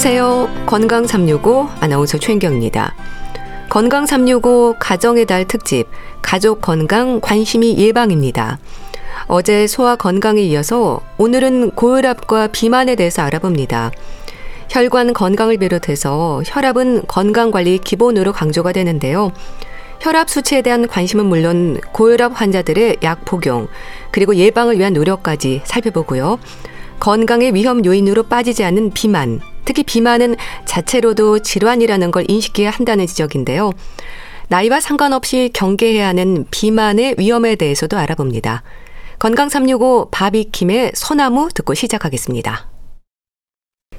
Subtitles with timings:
[0.00, 0.64] 안녕하세요.
[0.66, 2.94] 건강 365 아나운서 최인경입니다.
[3.68, 5.88] 건강 365 가정의 달 특집
[6.22, 8.60] 가족 건강 관심이 예방입니다.
[9.26, 13.90] 어제 소아 건강에 이어서 오늘은 고혈압과 비만에 대해서 알아봅니다.
[14.68, 19.32] 혈관 건강을 비롯해서 혈압은 건강 관리 기본으로 강조가 되는데요.
[19.98, 23.66] 혈압 수치에 대한 관심은 물론 고혈압 환자들의 약 복용,
[24.12, 26.38] 그리고 예방을 위한 노력까지 살펴보고요.
[27.00, 33.74] 건강의 위험 요인으로 빠지지 않는 비만, 특히 비만은 자체로도 질환이라는 걸 인식해야 한다는 지적인데요.
[34.48, 38.62] 나이와 상관없이 경계해야 하는 비만의 위험에 대해서도 알아봅니다.
[39.18, 42.66] 건강 365 바비킴의 소나무 듣고 시작하겠습니다.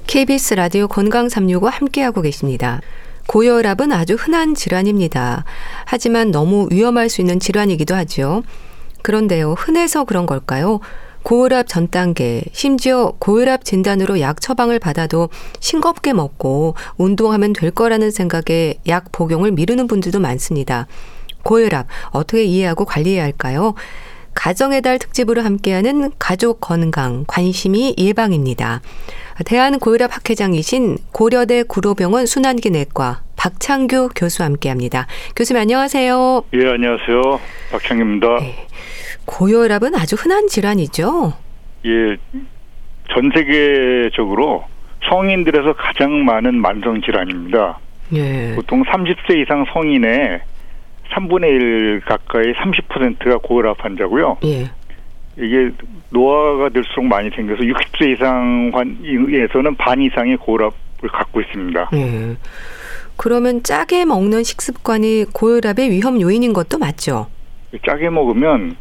[0.08, 2.80] KBS 라디오 건강 365 함께하고 계십니다.
[3.28, 5.44] 고혈압은 아주 흔한 질환입니다.
[5.84, 8.42] 하지만 너무 위험할 수 있는 질환이기도 하죠.
[9.02, 10.80] 그런데요, 흔해서 그런 걸까요?
[11.22, 15.28] 고혈압 전 단계, 심지어 고혈압 진단으로 약 처방을 받아도
[15.60, 20.86] 싱겁게 먹고 운동하면 될 거라는 생각에 약 복용을 미루는 분들도 많습니다.
[21.42, 23.74] 고혈압 어떻게 이해하고 관리해야 할까요?
[24.34, 28.80] 가정의 달 특집으로 함께하는 가족 건강 관심이 예방입니다.
[29.44, 35.06] 대한 고혈압 학회장이신 고려대 구로병원 순환기내과 박창규 교수와 함께합니다.
[35.34, 36.44] 교수님 안녕하세요.
[36.54, 37.40] 예 안녕하세요
[37.72, 38.28] 박창규입니다.
[38.40, 38.66] 네.
[39.26, 41.32] 고혈압은 아주 흔한 질환이죠.
[41.86, 42.16] 예,
[43.14, 44.64] 전 세계적으로
[45.08, 47.78] 성인들에서 가장 많은 만성 질환입니다.
[48.12, 48.52] 예.
[48.54, 50.40] 보통 30세 이상 성인의
[51.12, 54.38] 3분의 1 가까이 30%가 고혈압 환자고요.
[54.44, 54.70] 예.
[55.38, 55.70] 이게
[56.10, 61.90] 노화가 될수록 많이 생겨서 60세 이상에서는 반 이상의 고혈압을 갖고 있습니다.
[61.94, 62.36] 예.
[63.16, 67.26] 그러면 짜게 먹는 식습관이 고혈압의 위험 요인인 것도 맞죠?
[67.86, 68.76] 짜게 먹으면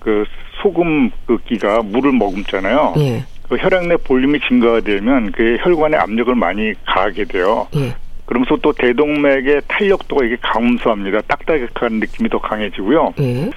[0.00, 0.24] 그
[0.60, 2.94] 소금 그 기가 물을 머금잖아요.
[2.98, 3.24] 예.
[3.48, 7.68] 그 혈액 내 볼륨이 증가가 되면 그 혈관에 압력을 많이 가하게 돼요.
[7.76, 7.94] 예.
[8.26, 11.20] 그러면서 또 대동맥의 탄력도가 이게 감소합니다.
[11.22, 13.14] 딱딱한 느낌이 더 강해지고요.
[13.20, 13.50] 예.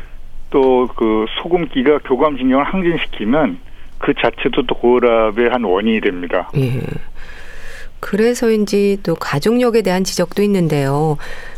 [0.50, 3.60] 또그 소금기가 교감신경을 항진시키면
[4.00, 6.50] 그 자체도 또 고혈압의 한 원인이 됩니다.
[6.58, 6.82] 예.
[8.00, 11.18] 그래서인지 또 가족력에 대한 지적도 있는데요.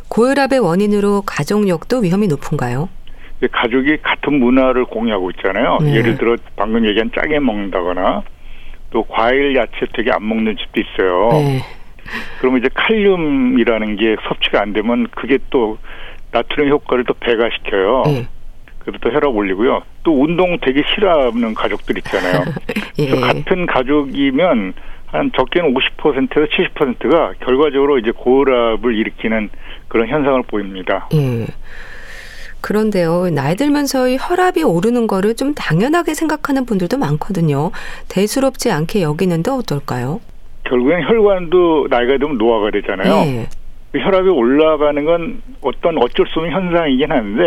[0.09, 2.90] 고혈압의 원인으로 가족력도 위험이 높은가요?
[3.51, 5.78] 가족이 같은 문화를 공유하고 있잖아요.
[5.81, 5.96] 네.
[5.96, 8.23] 예를 들어 방금 얘기한 짜게 먹는다거나
[8.91, 11.29] 또 과일 야채 되게 안 먹는 집도 있어요.
[11.34, 11.62] 네.
[12.40, 15.78] 그러면 이제 칼륨이라는 게 섭취가 안 되면 그게 또
[16.31, 18.03] 나트륨 효과를 또 배가시켜요.
[18.06, 18.28] 네.
[18.79, 19.81] 그래서 또 혈압 올리고요.
[20.03, 22.46] 또 운동 되게 싫어하는 가족들 있잖아요.
[23.00, 23.09] 예.
[23.19, 24.73] 같은 가족이면
[25.07, 29.50] 한 적게는 50%에서 70%가 결과적으로 이제 고혈압을 일으키는
[29.88, 31.09] 그런 현상을 보입니다.
[31.13, 31.47] 예.
[32.66, 37.70] 그런데요, 나이 들면서 혈압이 오르는 거를 좀 당연하게 생각하는 분들도 많거든요.
[38.08, 40.20] 대수롭지 않게 여기는데 어떨까요?
[40.64, 43.14] 결국엔 혈관도 나이가 들면 노화가 되잖아요.
[43.24, 43.50] 네.
[43.94, 47.44] 혈압이 올라가는 건 어떤 어쩔 수 없는 현상이긴 한데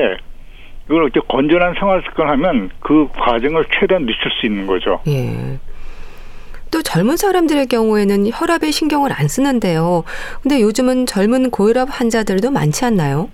[0.87, 5.01] 이걸 이렇게 건전한 생활 습관을 하면 그 과정을 최대한 늦출 수 있는 거죠.
[5.09, 5.59] 예.
[6.71, 10.05] 또 젊은 사람들의 경우에는 혈압에 신경을 안 쓰는데요.
[10.43, 13.31] 근데 요즘은 젊은 고혈압 환자들도 많지 않나요?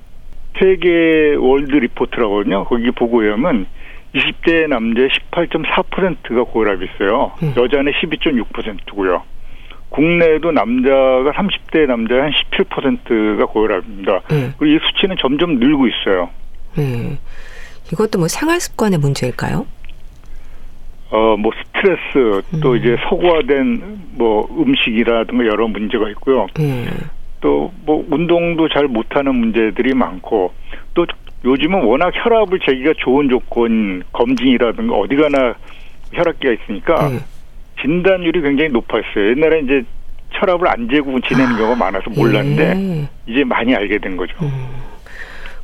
[0.59, 2.65] 세계 월드 리포트라거든요.
[2.65, 3.67] 거기 보고에 하면
[4.15, 7.33] 20대 남자 18.4%가 고혈압이 있어요.
[7.43, 7.55] 음.
[7.57, 9.23] 여자는 12.6%고요.
[9.89, 14.23] 국내에도 남자가 30대 남자 한 17%가 고혈압입니다.
[14.33, 14.55] 음.
[14.59, 16.31] 그리고 이 수치는 점점 늘고 있어요.
[16.79, 17.19] 음.
[17.93, 19.67] 이것도 뭐 생활 습관의 문제일까요?
[21.11, 22.77] 어, 뭐 스트레스 또 음.
[22.77, 26.47] 이제 서구화된 뭐 음식이라든가 여러 문제가 있고요.
[27.45, 27.71] 음.
[27.85, 30.53] 또뭐 운동도 잘 못하는 문제들이 많고
[30.95, 31.07] 또
[31.45, 35.55] 요즘은 워낙 혈압을 재기가 좋은 조건 검진이라든가 어디 가나
[36.13, 37.19] 혈압기가 있으니까 네.
[37.83, 39.31] 진단율이 굉장히 높았어요.
[39.31, 39.83] 옛날에 이제
[40.31, 43.09] 혈압을 안 재고 지내는 아, 경우가 많아서 몰랐는데 네.
[43.27, 44.35] 이제 많이 알게 된 거죠.
[44.43, 44.51] 음.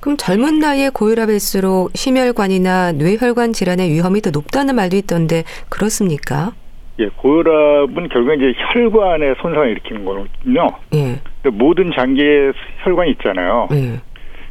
[0.01, 6.53] 그럼 젊은 나이에 고혈압일수록 심혈관이나 뇌혈관 질환의 위험이 더 높다는 말도 있던데 그렇습니까?
[7.01, 10.69] 예, 고혈압은 결국 이제 혈관에 손상을 일으키는 거거든요.
[10.95, 11.19] 예.
[11.51, 12.53] 모든 장기에
[12.85, 13.69] 혈관이 있잖아요.
[13.73, 14.01] 예.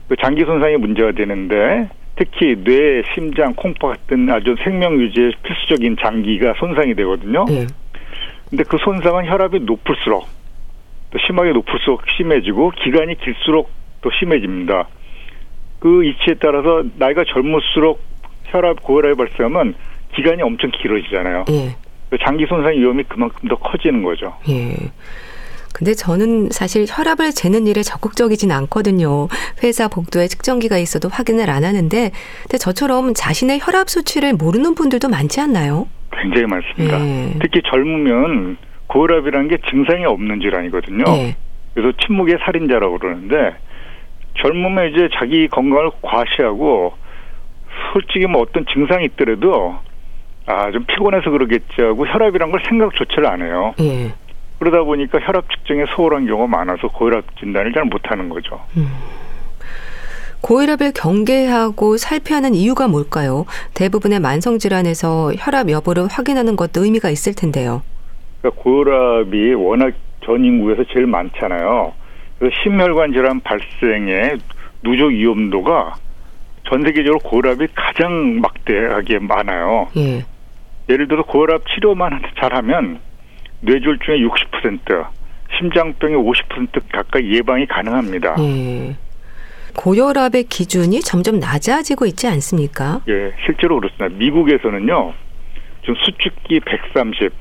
[0.08, 6.56] 그 장기 손상이 문제가 되는데 특히 뇌, 심장, 콩팥 같은 아주 생명 유지에 필수적인 장기가
[6.58, 7.46] 손상이 되거든요.
[7.52, 7.68] 예.
[8.50, 10.28] 근데 그 손상은 혈압이 높을수록
[11.12, 13.70] 또 심하게 높을수록 심해지고 기간이 길수록
[14.02, 14.88] 또 심해집니다.
[15.80, 18.02] 그 이치에 따라서 나이가 젊을수록
[18.46, 19.76] 혈압 고혈압이 발생하면
[20.16, 21.46] 기간이 엄청 길어지잖아요.
[21.50, 21.76] 예.
[22.10, 24.36] 그 장기 손상 위험이 그만큼 더 커지는 거죠.
[24.50, 24.76] 예.
[25.74, 29.28] 근데 저는 사실 혈압을 재는 일에 적극적이진 않거든요.
[29.64, 32.12] 회사 복도에 측정기가 있어도 확인을 안 하는데,
[32.42, 35.88] 근데 저처럼 자신의 혈압 수치를 모르는 분들도 많지 않나요?
[36.12, 37.00] 굉장히 많습니다.
[37.00, 37.34] 예.
[37.40, 38.58] 특히 젊으면
[38.88, 41.04] 고혈압이라는 게 증상이 없는 질환이거든요.
[41.04, 41.36] 네.
[41.76, 43.56] 그래서 침묵의 살인자라고 그러는데
[44.42, 46.94] 젊으면 이제 자기 건강을 과시하고
[47.94, 49.78] 솔직히 뭐 어떤 증상이 있더라도
[50.50, 53.74] 아 좀 피곤해서 그러겠지 하고 혈압이란 걸 생각조차를 안 해요.
[53.78, 54.12] 네.
[54.58, 58.60] 그러다 보니까 혈압 측정에 소홀한 경우가 많아서 고혈압 진단을 잘 못하는 거죠.
[58.76, 58.90] 음.
[60.42, 63.46] 고혈압을 경계하고 살펴야 하는 이유가 뭘까요?
[63.74, 67.84] 대부분의 만성 질환에서 혈압 여부를 확인하는 것도 의미가 있을 텐데요.
[68.42, 69.94] 그러니까 고혈압이 워낙
[70.26, 71.94] 전 인구에서 제일 많잖아요.
[72.40, 74.38] 그래서 심혈관 질환 발생의
[74.84, 75.96] 누적 위험도가
[76.70, 79.88] 전 세계적으로 고혈압이 가장 막대하게 많아요.
[79.98, 80.24] 예.
[80.90, 83.00] 예를 들어 고혈압 치료만 잘하면
[83.62, 85.08] 뇌졸중의 60%,
[85.58, 88.36] 심장병의 50% 가까이 예방이 가능합니다.
[88.40, 88.96] 예.
[89.76, 93.02] 고혈압의 기준이 점점 낮아지고 있지 않습니까?
[93.08, 94.10] 예, 실제로 그렇습니다.
[94.18, 95.14] 미국에서는요,
[95.84, 97.32] 좀 수축기 130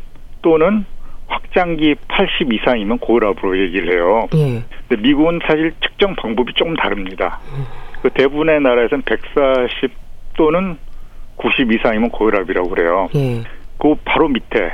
[0.42, 0.84] 또는
[1.28, 4.28] 확장기 80 이상이면 고혈압으로 얘기를 해요.
[4.34, 4.62] 예.
[4.88, 7.40] 근데 미국은 사실 측정 방법이 조금 다릅니다.
[7.52, 7.64] 음.
[8.02, 9.90] 그 대부분의 나라에서는 140
[10.36, 10.78] 또는
[11.38, 13.08] 90 이상이면 고혈압이라고 그래요.
[13.14, 13.42] 예.
[13.78, 14.72] 그 바로 밑에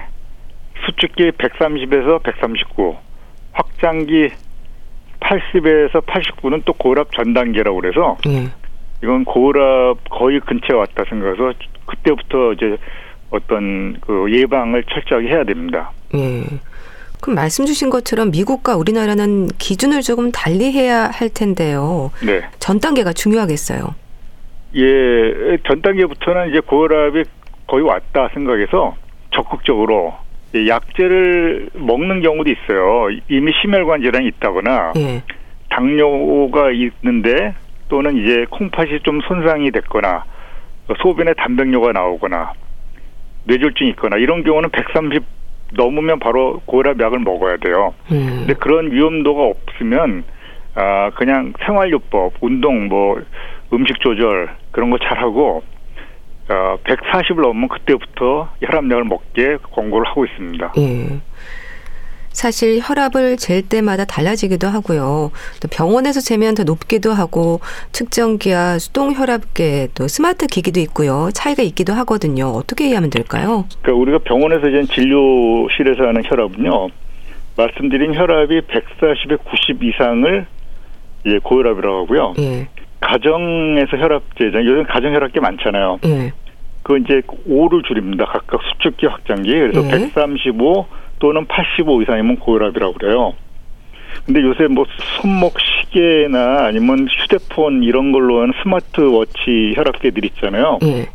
[0.86, 2.96] 수축기 130에서 139,
[3.52, 4.30] 확장기
[5.20, 8.48] 80에서 89는 또 고혈압 전 단계라고 그래서 예.
[9.02, 11.52] 이건 고혈압 거의 근처에 왔다 생각해서
[11.86, 12.76] 그때부터 이제
[13.30, 15.92] 어떤 그 예방을 철저하게 해야 됩니다.
[16.14, 16.44] 예.
[17.20, 22.10] 그럼 말씀 주신 것처럼 미국과 우리나라는 기준을 조금 달리 해야 할 텐데요.
[22.24, 22.42] 네.
[22.58, 23.94] 전 단계가 중요하겠어요.
[24.76, 27.24] 예, 전 단계부터는 이제 고혈압이
[27.66, 28.96] 거의 왔다 생각해서
[29.30, 30.14] 적극적으로
[30.54, 33.08] 약제를 먹는 경우도 있어요.
[33.28, 35.22] 이미 심혈관 질환이 있다거나 예.
[35.70, 37.54] 당뇨가 있는데
[37.88, 40.24] 또는 이제 콩팥이 좀 손상이 됐거나
[41.02, 42.52] 소변에 단백뇨가 나오거나
[43.44, 45.22] 뇌졸중이 있거나 이런 경우는 130
[45.72, 47.94] 넘으면 바로 고혈압 약을 먹어야 돼요.
[48.12, 48.36] 음.
[48.40, 50.24] 근데 그런 위험도가 없으면
[50.76, 53.20] 아 그냥 생활요법, 운동, 뭐
[53.72, 55.62] 음식 조절 그런 거 잘하고
[56.50, 60.72] 어, 140을 넘으면 그때부터 혈압약을 먹게 권고를 하고 있습니다.
[60.76, 61.20] 예.
[62.30, 65.30] 사실 혈압을 잴 때마다 달라지기도 하고요.
[65.62, 67.60] 또 병원에서 재면 더 높기도 하고
[67.92, 71.28] 측정기와 수동 혈압계 또 스마트 기기도 있고요.
[71.32, 72.48] 차이가 있기도 하거든요.
[72.48, 73.66] 어떻게 이해하면 될까요?
[73.82, 76.88] 그러니까 우리가 병원에서 이제 진료실에서 하는 혈압은요.
[77.56, 80.46] 말씀드린 혈압이 140에 90 이상을
[81.26, 82.34] 예, 고혈압이라고 하고요.
[82.40, 82.68] 예.
[83.04, 84.64] 가정에서 혈압제죠.
[84.64, 85.98] 요즘 가정 혈압계 많잖아요.
[86.06, 86.32] 예.
[86.82, 88.24] 그 이제 5를 줄입니다.
[88.24, 89.50] 각각 수축기 확장기.
[89.52, 89.90] 그래서 예.
[89.90, 90.86] 135
[91.18, 93.34] 또는 85 이상이면 고혈압이라고 그래요.
[94.24, 94.86] 근데 요새 뭐
[95.20, 100.78] 손목 시계나 아니면 휴대폰 이런 걸로 하는 스마트워치 혈압계들 있잖아요.
[100.84, 101.06] 예.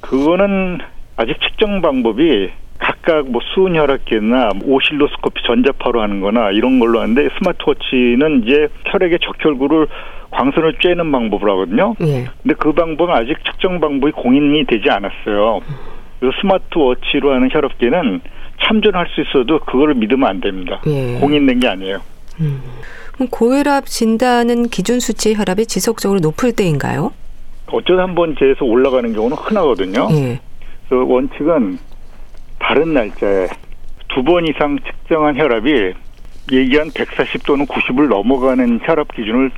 [0.00, 0.78] 그거는
[1.16, 8.44] 아직 측정 방법이 각각 뭐 수은 혈압계나 오실로스코피 전자파로 하는 거나 이런 걸로 하는데 스마트워치는
[8.44, 9.88] 이제 혈액의 적혈구를
[10.30, 11.94] 광선을 쬐는 방법을 하거든요.
[12.02, 12.26] 예.
[12.42, 15.60] 근데 그 방법은 아직 측정 방법이 공인이 되지 않았어요.
[16.20, 18.20] 그래서 스마트워치로 하는 혈압계는
[18.62, 20.80] 참전할 수 있어도 그거를 믿으면 안 됩니다.
[20.86, 21.18] 예.
[21.20, 22.00] 공인된 게 아니에요.
[22.40, 22.62] 음.
[23.30, 27.12] 고혈압 진단은 기준 수치 혈압이 지속적으로 높을 때인가요?
[27.66, 30.08] 어쩌다 한번 재서 올라가는 경우는 흔하거든요.
[30.12, 30.40] 예.
[30.88, 31.78] 그래서 원칙은
[32.58, 33.48] 다른 날짜에
[34.08, 35.92] 두 번 이상 측정한 혈압이
[36.52, 39.50] 얘기한 140 또는 90을 넘어가는 혈압 기준을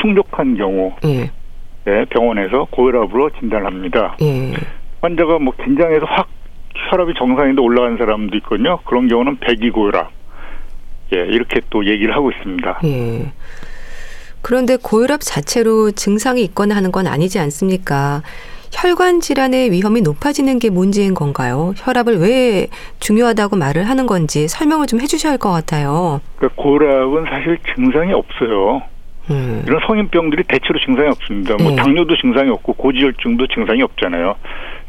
[0.00, 1.30] 충족한 경우 예.
[1.84, 4.16] 네, 병원에서 고혈압으로 진단합니다.
[4.22, 4.52] 예.
[5.02, 6.28] 환자가 뭐 긴장해서 확
[6.90, 8.78] 혈압이 정상인데 올라간 사람도 있거든요.
[8.84, 10.10] 그런 경우는 배기고혈압.
[11.14, 12.80] 예, 이렇게 또 얘기를 하고 있습니다.
[12.84, 13.32] 예.
[14.42, 18.22] 그런데 고혈압 자체로 증상이 있거나 하는 건 아니지 않습니까?
[18.72, 21.72] 혈관 질환의 위험이 높아지는 게 문제인 건가요?
[21.76, 22.66] 혈압을 왜
[23.00, 26.20] 중요하다고 말을 하는 건지 설명을 좀 해주셔야 할 것 같아요.
[26.36, 28.82] 그러니까 고혈압은 사실 증상이 없어요.
[29.30, 29.64] 음.
[29.66, 31.56] 이런 성인병들이 대체로 증상이 없습니다.
[31.60, 31.76] 뭐 네.
[31.76, 34.36] 당뇨도 증상이 없고 고지혈증도 증상이 없잖아요.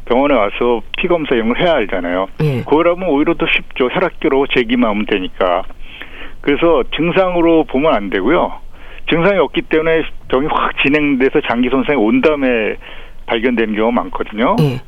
[0.06, 2.28] 병원에 와서 피 검사 이런 걸 해야 알잖아요.
[2.40, 2.64] 네.
[2.64, 3.90] 고혈압은 오히려 더 쉽죠.
[3.90, 5.64] 혈압계로 재기만 하면 되니까.
[6.42, 8.54] 그래서 증상으로 보면 안 되고요.
[9.10, 12.76] 증상이 없기 때문에 병이 확 진행돼서 장기 손상이 온 다음에
[13.26, 14.56] 발견되는 경우가 많거든요.
[14.58, 14.80] 네.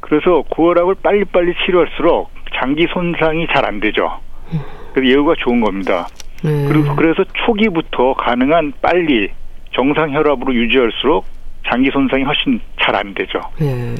[0.00, 4.20] 그래서 고혈압을 빨리빨리 치료할수록 장기 손상이 잘 안 되죠.
[4.52, 4.60] 음.
[4.92, 6.06] 그래서 예후가 좋은 겁니다.
[6.42, 6.66] 네.
[6.68, 9.30] 그리고 그래서 초기부터 가능한 빨리
[9.74, 11.24] 정상 혈압으로 유지할수록
[11.68, 13.40] 장기 손상이 훨씬 잘 안 되죠.
[13.58, 13.94] 네.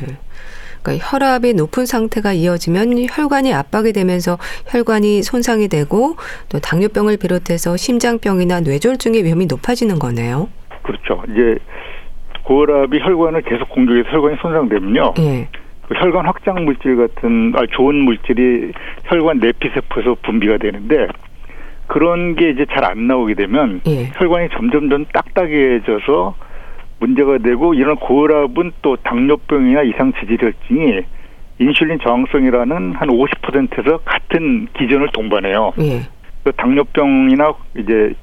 [0.83, 4.39] 그러니까 혈압이 높은 상태가 이어지면 혈관이 압박이 되면서
[4.69, 6.15] 혈관이 손상이 되고
[6.49, 10.49] 또 당뇨병을 비롯해서 심장병이나 뇌졸중의 위험이 높아지는 거네요.
[10.83, 11.25] 그렇죠.
[11.33, 11.59] 이제
[12.45, 15.15] 고혈압이 혈관을 계속 공격해서 혈관이 손상되면요.
[15.17, 15.49] 네.
[15.89, 18.73] 그 혈관 확장 물질 같은 아, 좋은 물질이
[19.07, 21.09] 혈관 내피세포에서 분비가 되는데
[21.87, 24.11] 그런 게 이제 잘 안 나오게 되면 예.
[24.15, 26.35] 혈관이 점점 점 딱딱해져서
[26.99, 31.03] 문제가 되고 이런 고혈압은 또 당뇨병이나 이상 지질혈증이
[31.59, 35.73] 인슐린 저항성이라는 한 50%에서 같은 기전을 동반해요.
[35.81, 36.01] 예.
[36.45, 38.15] 그 당뇨병이나 이제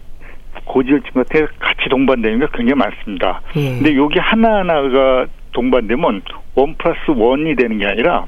[0.65, 3.41] 고지혈증 같은 같이 동반되는 게 굉장히 많습니다.
[3.55, 3.69] 예.
[3.75, 6.21] 근데 여기 하나하나가 동반되면
[6.55, 8.25] 원 플러스 원이 되는 게 아니라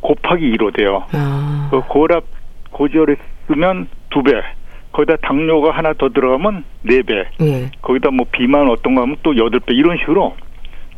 [0.00, 1.04] 곱하기 2로 돼요.
[1.12, 1.68] 아.
[1.70, 2.24] 그 고혈압
[2.70, 3.14] 고지혈이
[3.46, 4.32] 쓰면 두 배.
[4.96, 7.28] 거기다 당뇨가 하나 더 들어가면 네 배.
[7.42, 7.70] 예.
[7.82, 10.34] 거기다 뭐 비만 어떤 거 하면 또 여덟 배 이런 식으로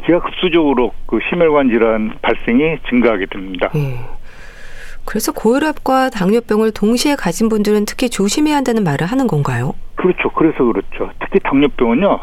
[0.06, 3.70] 기하급수적으로 그 심혈관 질환 발생이 증가하게 됩니다.
[3.74, 3.98] 예.
[5.04, 9.74] 그래서 고혈압과 당뇨병을 동시에 가진 분들은 특히 조심해야 한다는 말을 하는 건가요?
[9.96, 10.30] 그렇죠.
[10.30, 11.10] 그래서 그렇죠.
[11.20, 12.20] 특히 당뇨병은요.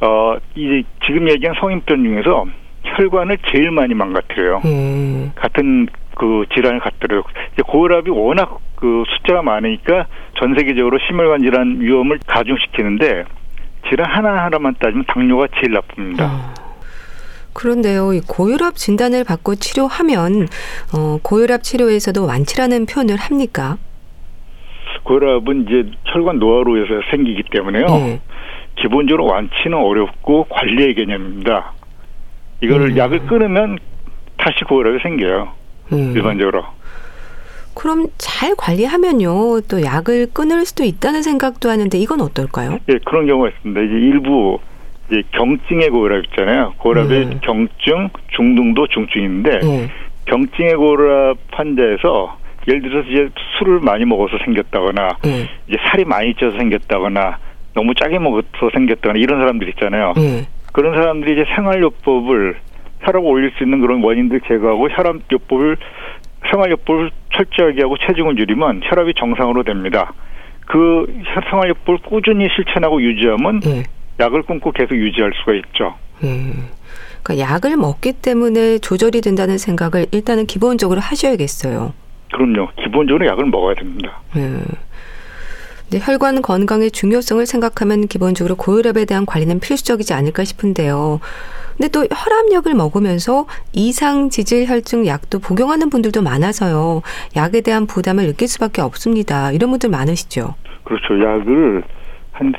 [0.00, 2.46] 어, 이제 지금 얘기한 성인병 중에서
[2.84, 4.62] 혈관을 제일 많이 망가뜨려요.
[4.64, 5.32] 음.
[5.34, 10.06] 같은 그 질환을 갖더라도 이제 고혈압이 워낙 그 숫자가 많으니까
[10.38, 13.24] 전 세계적으로 심혈관 질환 위험을 가중시키는데
[13.88, 16.24] 질환 하나 하나만 따지면 당뇨가 제일 나쁩니다.
[16.24, 16.54] 어.
[17.52, 20.46] 그런데요, 이 고혈압 진단을 받고 치료하면
[20.94, 23.76] 어, 고혈압 치료에서도 완치라는 표현을 합니까?
[25.04, 27.86] 고혈압은 이제 혈관 노화로 해서 생기기 때문에요.
[27.86, 28.20] 네.
[28.76, 31.72] 기본적으로 완치는 어렵고 관리의 개념입니다.
[32.62, 32.96] 이거를 음.
[32.96, 33.78] 약을 끊으면
[34.38, 35.65] 다시 고혈압이 생겨요.
[35.92, 36.12] 음.
[36.14, 36.64] 일반적으로.
[37.74, 42.78] 그럼 잘 관리하면요, 또 약을 끊을 수도 있다는 생각도 하는데 이건 어떨까요?
[42.88, 43.80] 예, 그런 경우가 있습니다.
[43.82, 44.58] 이제 일부
[45.10, 46.72] 이제 경증의 고혈압 있잖아요.
[46.78, 47.38] 고혈압의 네.
[47.42, 49.90] 경증, 중등도, 중증인데 네.
[50.24, 53.28] 경증의 고혈압 환자에서 예를 들어서 이제
[53.58, 55.46] 술을 많이 먹어서 생겼다거나 네.
[55.68, 57.38] 이제 살이 많이 쪄서 생겼다거나
[57.74, 60.14] 너무 짜게 먹어서 생겼다거나 이런 사람들 있잖아요.
[60.16, 60.48] 네.
[60.72, 62.56] 그런 사람들이 이제 생활요법을
[63.00, 65.76] 혈압 올릴 수 있는 그런 원인들 제거하고 혈압요법을
[66.50, 70.12] 생활요법을 철저하게 하고 체중을 줄이면 혈압이 정상으로 됩니다.
[70.66, 71.06] 그
[71.50, 73.84] 생활요법을 꾸준히 실천하고 유지하면 네.
[74.18, 75.94] 약을 끊고 계속 유지할 수가 있죠.
[76.24, 76.68] 음.
[77.22, 81.92] 그러니까 약을 먹기 때문에 조절이 된다는 생각을 일단은 기본적으로 하셔야겠어요.
[82.32, 82.70] 그럼요.
[82.82, 84.20] 기본적으로 약을 먹어야 됩니다.
[84.36, 84.64] 음.
[85.90, 91.20] 네, 혈관 건강의 중요성을 생각하면 기본적으로 고혈압에 대한 관리는 필수적이지 않을까 싶은데요.
[91.76, 97.02] 근데 또 혈압약을 먹으면서 이상 지질 혈증 약도 복용하는 분들도 많아서요.
[97.36, 99.52] 약에 대한 부담을 느낄 수밖에 없습니다.
[99.52, 100.54] 이런 분들 많으시죠?
[100.84, 101.20] 그렇죠.
[101.20, 101.82] 약을
[102.32, 102.52] 한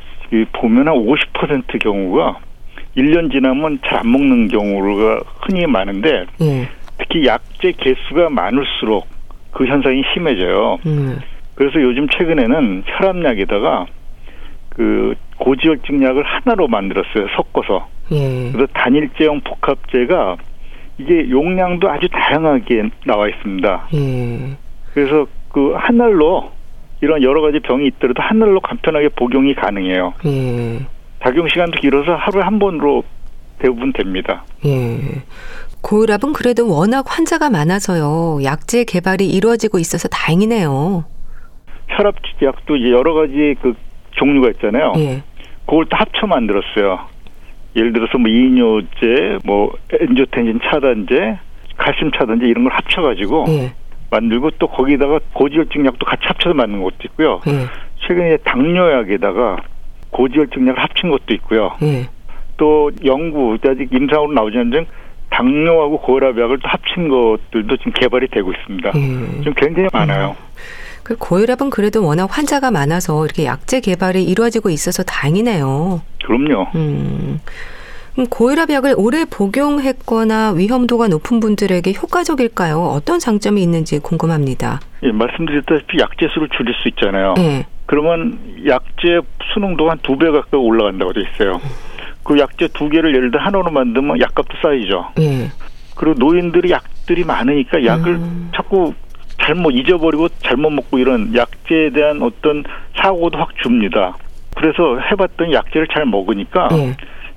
[0.53, 2.39] 보면 한 50% 경우가
[2.97, 6.69] 1년 지나면 잘 안 먹는 경우가 흔히 많은데 예.
[7.00, 9.07] 특히 약제 개수가 많을수록
[9.51, 10.79] 그 현상이 심해져요.
[10.86, 11.19] 음.
[11.55, 13.86] 그래서 요즘 최근에는 혈압약에다가
[14.77, 17.27] 그 고지혈증 약을 하나로 만들었어요.
[17.36, 17.88] 섞어서.
[18.12, 18.51] 예.
[18.51, 20.38] 그래서 단일제형 복합제가
[21.00, 23.88] 이게 용량도 아주 다양하게 나와 있습니다.
[23.96, 24.57] 예.
[24.93, 26.51] 그래서 그 하늘로
[27.01, 30.13] 이런 여러 가지 병이 있더라도 하늘로 간편하게 복용이 가능해요.
[30.25, 30.79] 예.
[31.24, 33.03] 작용 시간도 길어서 하루에 한 번으로
[33.60, 34.43] 대부분 됩니다.
[34.65, 35.00] 예.
[35.81, 38.43] 고혈압은 그래도 워낙 환자가 많아서요.
[38.43, 41.05] 약제 개발이 이루어지고 있어서 다행이네요.
[41.88, 43.74] 혈압 약도 여러 가지 그
[44.17, 44.93] 종류가 있잖아요.
[44.97, 45.24] 예.
[45.65, 47.00] 그걸 다 합쳐 만들었어요.
[47.75, 51.38] 예를 들어서 뭐 이뇨제, 뭐 엔조텐신 차단제,
[51.77, 53.74] 칼슘 차단제 이런 걸 합쳐가지고 예.
[54.09, 57.41] 만들고 또 거기다가 고지혈증 약도 같이 합쳐서 만든 것도 있고요.
[57.47, 57.65] 예.
[58.07, 59.57] 최근에 당뇨약에다가
[60.12, 61.71] 고지혈증 약을 합친 것도 있고요.
[61.83, 62.07] 예.
[62.55, 64.86] 또 연구 아직 임상으로 나오지 않은
[65.29, 68.91] 당뇨하고 고혈압약을 또 합친 것들도 지금 개발이 되고 있습니다.
[68.95, 69.38] 예.
[69.39, 70.36] 지금 굉장히 많아요.
[71.07, 71.15] 음.
[71.15, 76.01] 그 고혈압은 그래도 워낙 환자가 많아서 이렇게 약제 개발이 이루어지고 있어서 다행이네요.
[76.25, 76.67] 그럼요.
[76.75, 77.39] 음.
[78.29, 82.81] 고혈압 약을 오래 복용했거나 위험도가 높은 분들에게 효과적일까요?
[82.81, 84.81] 어떤 장점이 있는지 궁금합니다.
[85.03, 87.35] 예, 말씀드렸다시피 약제 수를 줄일 수 있잖아요.
[87.37, 87.65] 예.
[87.85, 89.21] 그러면 약제
[89.53, 91.61] 수능도 한 두 배 가까이 올라간다고 돼 있어요.
[92.23, 95.05] 그 약제 두 개를 예를 들어 하나로 만들면 약값도 쌓이죠.
[95.19, 95.51] 예.
[95.95, 98.51] 그리고 노인들이 약들이 많으니까 약을 음.
[98.55, 98.93] 자꾸
[99.41, 102.63] 잘못 잊어버리고 잘못 먹고 이런 약제에 대한 어떤
[102.96, 104.15] 사고도 확 줍니다.
[104.56, 106.96] 그래서 해봤던 약제를 잘 먹으니까 예.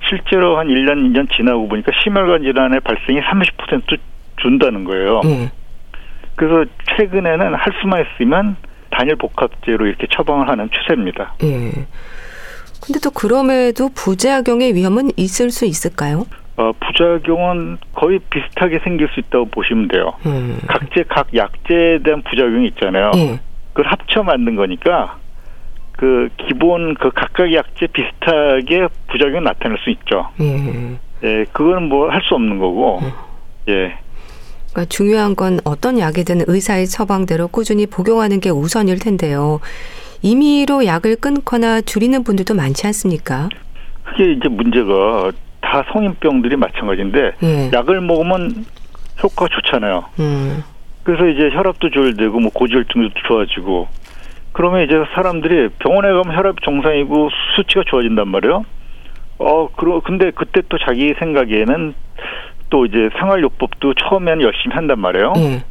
[0.09, 3.97] 실제로 한 1년, 2년 지나고 보니까 심혈관 질환의 발생이 30%
[4.41, 5.21] 준다는 거예요.
[5.25, 5.51] 예.
[6.35, 6.65] 그래서
[6.97, 8.55] 최근에는 할 수만 있으면
[8.89, 11.35] 단일 복합제로 이렇게 처방을 하는 추세입니다.
[11.43, 11.85] 예.
[12.83, 16.25] 근데 또 그럼에도 부작용의 위험은 있을 수 있을까요?
[16.57, 20.13] 어, 부작용은 거의 비슷하게 생길 수 있다고 보시면 돼요.
[20.25, 20.59] 음.
[20.67, 23.11] 각제 각 약제에 대한 부작용이 있잖아요.
[23.15, 23.39] 예.
[23.73, 25.17] 그걸 합쳐 만든 거니까
[25.93, 30.27] 그 기본 그 각각 약제 비슷하게 부작용이 나타날 수 있죠.
[30.41, 30.97] 예.
[31.23, 32.99] 예, 그거는 뭐 할 수 없는 거고.
[33.69, 33.95] 예.
[34.71, 39.59] 그러니까 중요한 건 어떤 약이든 의사의 처방대로 꾸준히 복용하는 게 우선일 텐데요.
[40.23, 43.49] 임의로 약을 끊거나 줄이는 분들도 많지 않습니까?
[44.03, 45.31] 그게 이제 문제가
[45.71, 47.71] 다 성인병들이 마찬가지인데 예.
[47.71, 48.65] 약을 먹으면
[49.23, 50.03] 효과가 좋잖아요.
[50.19, 50.63] 음.
[51.03, 53.87] 그래서 이제 혈압도 조절되고 뭐 고지혈증도 좋아지고
[54.51, 58.65] 그러면 이제 사람들이 병원에 가면 혈압 정상이고 수치가 좋아진단 말이에요.
[59.39, 61.93] 어, 그러 근데 그때 또 자기 생각에는
[62.69, 65.33] 또 이제 생활요법도 처음에는 열심히 한단 말이에요.
[65.37, 65.63] 예.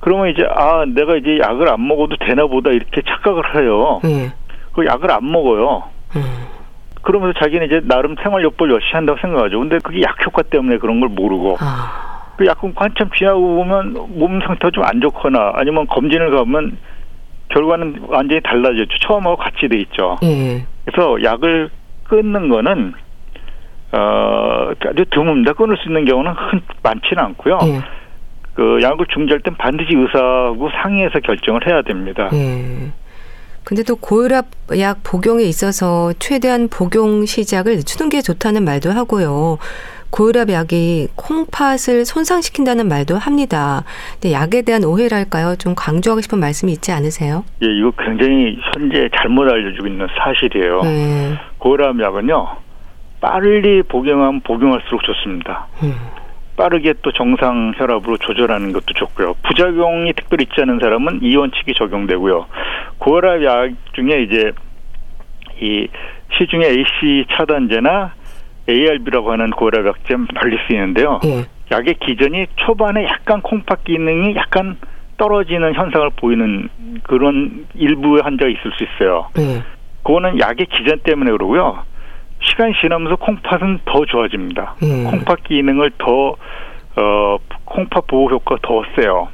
[0.00, 4.00] 그러면 이제 아 내가 이제 약을 안 먹어도 되나 보다 이렇게 착각을 해요.
[4.04, 4.32] 예.
[4.74, 5.84] 그 약을 안 먹어요.
[6.14, 6.55] 음.
[7.06, 9.60] 그러면서 자기는 이제 나름 생활요법을 열심히 한다고 생각하죠.
[9.60, 12.32] 근데 그게 약 효과 때문에 그런 걸 모르고 아.
[12.36, 16.76] 그 약국 한참 지나고 보면 몸 상태가 좀 안 좋거나 아니면 검진을 가면
[17.50, 18.98] 결과는 완전히 달라졌죠.
[19.06, 20.16] 처음하고 같이 돼 있죠.
[20.24, 20.66] 예.
[20.84, 21.70] 그래서 약을
[22.08, 22.92] 끊는 거는
[23.92, 25.56] 어 아주 드뭅니다.
[25.56, 27.58] 끊을 수 있는 경우는 흔 많지는 않고요.
[27.68, 27.80] 예.
[28.54, 32.28] 그 약을 중지할 땐 반드시 의사하고 상의해서 결정을 해야 됩니다.
[32.32, 32.90] 예.
[33.66, 34.46] 근데 또 고혈압
[34.78, 39.58] 약 복용에 있어서 최대한 복용 시작을 늦추는 게 좋다는 말도 하고요.
[40.10, 43.82] 고혈압 약이 콩팥을 손상시킨다는 말도 합니다.
[44.12, 45.56] 근데 약에 대한 오해랄까요?
[45.56, 47.42] 좀 강조하고 싶은 말씀이 있지 않으세요?
[47.60, 50.82] 예, 이거 굉장히 현재 잘못 알려주고 있는 사실이에요.
[50.82, 51.34] 네.
[51.58, 52.46] 고혈압 약은요,
[53.20, 55.66] 빨리 복용하면 복용할수록 좋습니다.
[55.82, 55.92] 음.
[56.56, 59.34] 빠르게 또 정상 혈압으로 조절하는 것도 좋고요.
[59.42, 62.46] 부작용이 특별히 있지 않은 사람은 이 원칙이 적용되고요.
[62.98, 64.52] 고혈압 약 중에 이제
[65.60, 65.86] 이
[66.36, 68.14] 시중에 AC 차단제나
[68.68, 71.20] ARB라고 하는 고혈압 약제 널리 쓰이는데요.
[71.24, 71.44] 예.
[71.70, 74.78] 약의 기전이 초반에 약간 콩팥 기능이 약간
[75.18, 76.68] 떨어지는 현상을 보이는
[77.04, 79.28] 그런 일부의 환자가 있을 수 있어요.
[79.38, 79.62] 예.
[80.02, 81.84] 그거는 약의 기전 때문에 그러고요.
[82.42, 84.74] 시간이 지나면서 콩팥은 더 좋아집니다.
[84.82, 85.04] 예.
[85.04, 86.36] 콩팥 기능을 더
[86.96, 89.28] 어, 콩팥 보호 효과가 더 세요.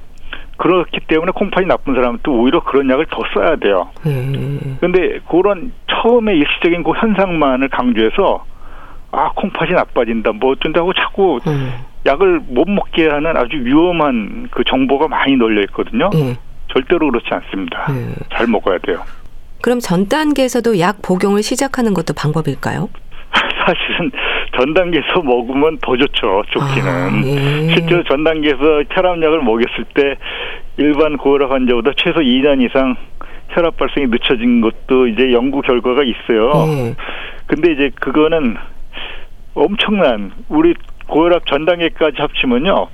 [0.57, 3.91] 그렇기 때문에 콩팥이 나쁜 사람은 또 오히려 그런 약을 더 써야 돼요.
[4.79, 5.21] 그런데 예.
[5.29, 8.45] 그런 처음에 일시적인 그 현상만을 강조해서
[9.11, 11.73] 아 콩팥이 나빠진다 뭐 어쩐다고 자꾸 음.
[12.07, 16.11] 약을 못 먹게 하는 아주 위험한 그 정보가 많이 널려 있거든요.
[16.15, 16.37] 음.
[16.73, 17.87] 절대로 그렇지 않습니다.
[17.91, 18.15] 음.
[18.33, 19.03] 잘 먹어야 돼요.
[19.63, 22.91] 그럼 전 단계에서도 약 복용을 시작하는 것도 방법일까요?
[23.65, 24.11] 사실은
[24.59, 26.43] 전 단계에서 먹으면 더 좋죠.
[26.51, 26.89] 좋기는.
[26.89, 27.75] 아, 예.
[27.75, 30.17] 실제로 전 단계에서 혈압약을 먹였을 때
[30.77, 32.97] 일반 고혈압 환자보다 최소 2년 이상
[33.51, 36.53] 혈압 발생이 늦춰진 것도 이제 연구 결과가 있어요.
[36.69, 36.95] 예.
[37.47, 38.57] 근데 이제 그거는
[39.55, 40.75] 엄청난 우리
[41.07, 42.89] 고혈압 전 단계까지 합치면요.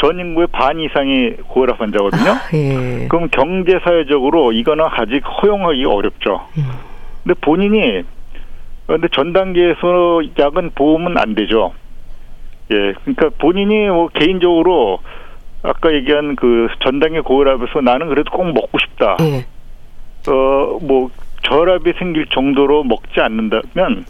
[0.00, 2.30] 전 인구의 반 이상이 고혈압 환자거든요.
[2.30, 3.06] 아, 예.
[3.08, 6.46] 그럼 경제 사회적으로 이거는 아직 허용하기 어렵죠.
[6.58, 6.64] 음.
[7.22, 8.02] 근데 본인이
[8.86, 11.72] 근데 전 단계에서 약은 보험은 안 되죠.
[12.72, 14.98] 예, 그러니까 본인이 뭐 개인적으로
[15.62, 19.16] 아까 얘기한 그 전 단계 고혈압에서 나는 그래도 꼭 먹고 싶다.
[19.20, 19.46] 예.
[20.28, 21.10] 어뭐
[21.44, 24.04] 저혈압이 생길 정도로 먹지 않는다면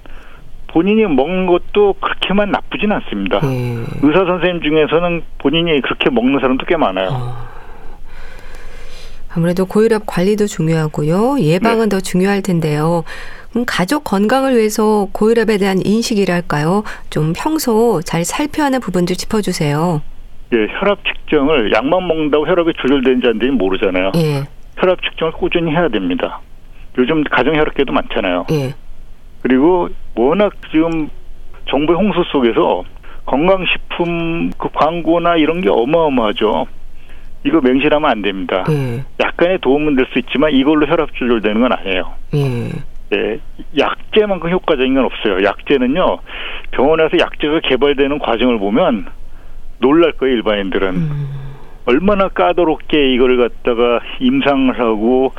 [0.72, 3.38] 본인이 먹는 것도 그렇게만 나쁘진 않습니다.
[3.44, 3.86] 음.
[4.02, 7.08] 의사 선생님 중에서는 본인이 그렇게 먹는 사람도 꽤 많아요.
[7.12, 7.52] 어.
[9.34, 11.40] 아무래도 고혈압 관리도 중요하고요.
[11.40, 11.96] 예방은 네.
[11.96, 13.04] 더 중요할 텐데요.
[13.50, 16.84] 그럼 가족 건강을 위해서 고혈압에 대한 인식이랄까요?
[17.10, 20.02] 좀 평소 잘 살펴야 하는 부분들 짚어주세요.
[20.54, 24.12] 예, 혈압 측정을 약만 먹는다고 혈압이 조절되는지 안 되는지 모르잖아요.
[24.16, 24.44] 예.
[24.76, 26.40] 혈압 측정을 꾸준히 해야 됩니다.
[26.98, 28.46] 요즘 가정 혈압계도 많잖아요.
[28.52, 28.74] 예.
[29.42, 31.08] 그리고 워낙 지금
[31.68, 32.84] 정부의 홍수 속에서
[33.26, 36.66] 건강식품 그 광고나 이런 게 어마어마하죠.
[37.44, 38.64] 이거 맹신하면 안 됩니다.
[38.68, 39.04] 음.
[39.20, 42.12] 약간의 도움은 될 수 있지만 이걸로 혈압 조절되는 건 아니에요.
[42.34, 42.70] 음.
[43.10, 43.38] 네,
[43.76, 45.44] 약제만큼 효과적인 건 없어요.
[45.44, 46.18] 약제는요
[46.70, 49.06] 병원에서 약제가 개발되는 과정을 보면
[49.78, 51.28] 놀랄 거예요 일반인들은 음.
[51.84, 55.32] 얼마나 까다롭게 이거를 갖다가 임상을 하고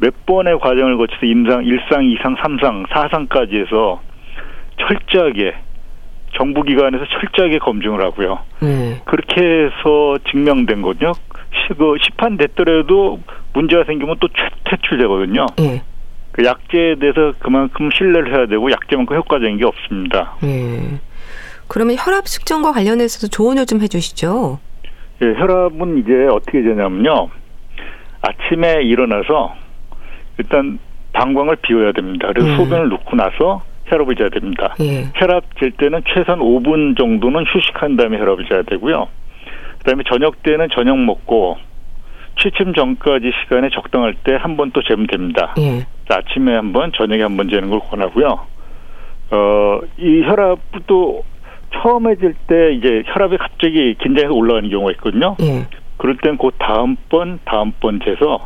[0.00, 4.00] 몇 번의 과정을 거쳐서 임상 1상, 2상, 3상, 4상까지 해서
[4.78, 5.54] 철저하게
[6.36, 8.38] 정부 기관에서 철저하게 검증을 하고요.
[8.62, 9.02] 네.
[9.04, 11.12] 그렇게 해서 증명된 거든요.
[11.76, 13.20] 그 시판 됐더라도
[13.52, 14.28] 문제가 생기면 또
[14.64, 15.46] 퇴출되거든요.
[15.58, 15.82] 네.
[16.32, 20.36] 그 약제에 대해서 그만큼 신뢰를 해야 되고 약제만큼 효과적인 게 없습니다.
[20.42, 20.98] 네.
[21.68, 24.58] 그러면 혈압 측정과 관련해서도 조언을 좀 해주시죠.
[25.22, 27.28] 예, 혈압은 이제 어떻게 되냐면요.
[28.22, 29.54] 아침에 일어나서
[30.40, 30.78] 일단
[31.12, 32.28] 방광을 비워야 됩니다.
[32.32, 32.56] 그래서 음.
[32.56, 34.74] 소변을 넣고 나서 혈압을 재야 됩니다.
[34.80, 35.04] 예.
[35.14, 39.08] 혈압 잴 때는 최소한 5분 정도는 휴식한 다음에 혈압을 재야 되고요.
[39.78, 41.56] 그다음에 저녁 때는 저녁 먹고
[42.38, 45.54] 취침 전까지 시간에 적당할 때 한 번 또 재면 됩니다.
[45.58, 45.84] 예.
[46.08, 48.38] 아침에 한 번, 저녁에 한 번 재는 걸 권하고요.
[49.32, 51.22] 어, 이 혈압도
[51.72, 55.36] 처음에 질 때 이제 혈압이 갑자기 긴장해서 올라가는 경우가 있거든요.
[55.40, 55.66] 예.
[55.98, 58.44] 그럴 땐 그 다음번 다음번 재서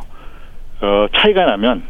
[0.81, 1.83] 어 차이가 나면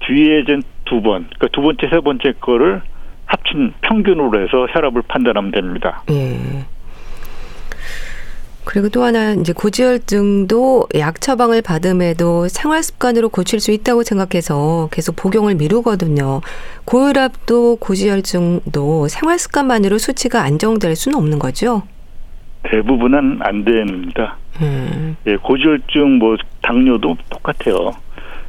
[0.00, 2.80] 뒤에 젠 두 번, 그러니까 두 번째 세 번째 거를
[3.26, 6.02] 합친 평균으로 해서 혈압을 판단하면 됩니다.
[6.10, 6.64] 예.
[8.64, 15.16] 그리고 또 하나 이제 고지혈증도 약 처방을 받음에도 생활 습관으로 고칠 수 있다고 생각해서 계속
[15.16, 16.40] 복용을 미루거든요.
[16.84, 21.82] 고혈압도 고지혈증도 생활 습관만으로 수치가 안정될 수는 없는 거죠?
[22.64, 24.36] 대부분은 안 됩니다.
[24.60, 25.16] 음.
[25.26, 27.92] 예, 고지혈증 뭐 당뇨도 똑같아요.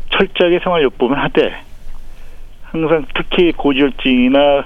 [0.09, 1.53] 철저하게 생활요법은 하되
[2.63, 4.65] 항상 특히 고지혈증이나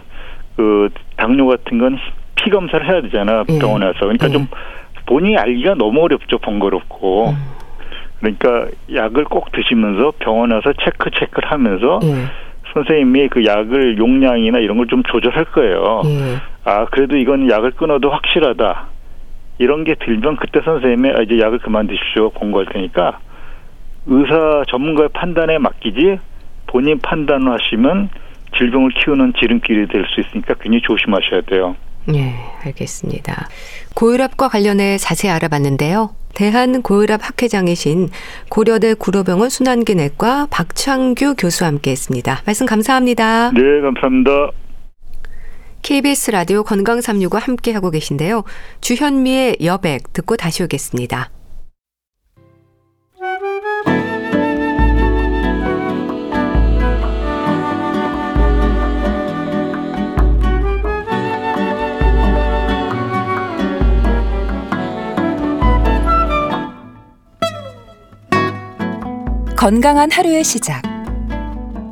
[0.56, 1.98] 그 당뇨 같은 건
[2.36, 3.58] 피 검사를 해야 되잖아 예.
[3.60, 4.32] 병원에 와서 그러니까 예.
[4.34, 4.48] 좀
[5.06, 7.36] 본인이 알기가 너무 어렵죠 번거롭고 음.
[8.20, 12.26] 그러니까 약을 꼭 드시면서 병원에 와서 체크 체크를 하면서 예.
[12.74, 16.02] 선생님이 그 약을 용량이나 이런 걸 좀 조절할 거예요.
[16.06, 16.36] 예.
[16.66, 18.88] 아 그래도 이건 약을 끊어도 확실하다.
[19.60, 23.20] 이런 게 들면 그때 선생님이 아, 이제 약을 그만 드십시오 권고할 테니까
[24.06, 26.20] 의사 전문가의 판단에 맡기지
[26.68, 28.10] 본인 판단을 하시면
[28.58, 31.76] 질병을 키우는 지름길이 될 수 있으니까 굉장히 조심하셔야 돼요.
[32.06, 32.36] 네,
[32.66, 33.48] 알겠습니다.
[33.96, 36.10] 고혈압과 관련해 자세히 알아봤는데요.
[36.36, 38.10] 대한고혈압 학회장이신
[38.50, 42.42] 고려대 구로병원 순환기내과 박창규 교수와 함께했습니다.
[42.46, 43.52] 말씀 감사합니다.
[43.52, 44.50] 네, 감사합니다.
[45.84, 48.44] KBS 라디오 건강 365 함께하고 계신데요.
[48.82, 51.30] 주현미의 여백 듣고 다시 오겠습니다.
[69.64, 70.82] 건강한 하루의 시작.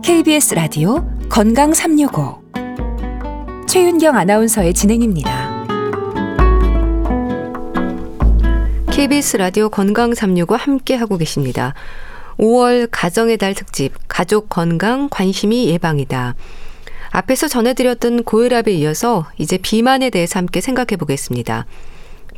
[0.03, 2.41] KBS 라디오 건강 365.
[3.65, 5.65] 최윤경 아나운서의 진행입니다.
[8.91, 11.73] KBS 라디오 건강 365 함께 하고 계십니다.
[12.38, 16.36] 5월 가정의 달 특집 가족 건강 관심이 예방이다.
[17.12, 21.65] 앞에서 전해드렸던 고혈압에 이어서 이제 비만에 대해서 함께 생각해 보겠습니다.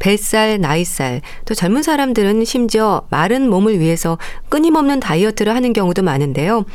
[0.03, 4.17] 뱃살, 나이살, 또 젊은 사람들은 심지어 마른 몸을 위해서
[4.49, 6.65] 끊임없는 다이어트를 하는 경우도 많은데요.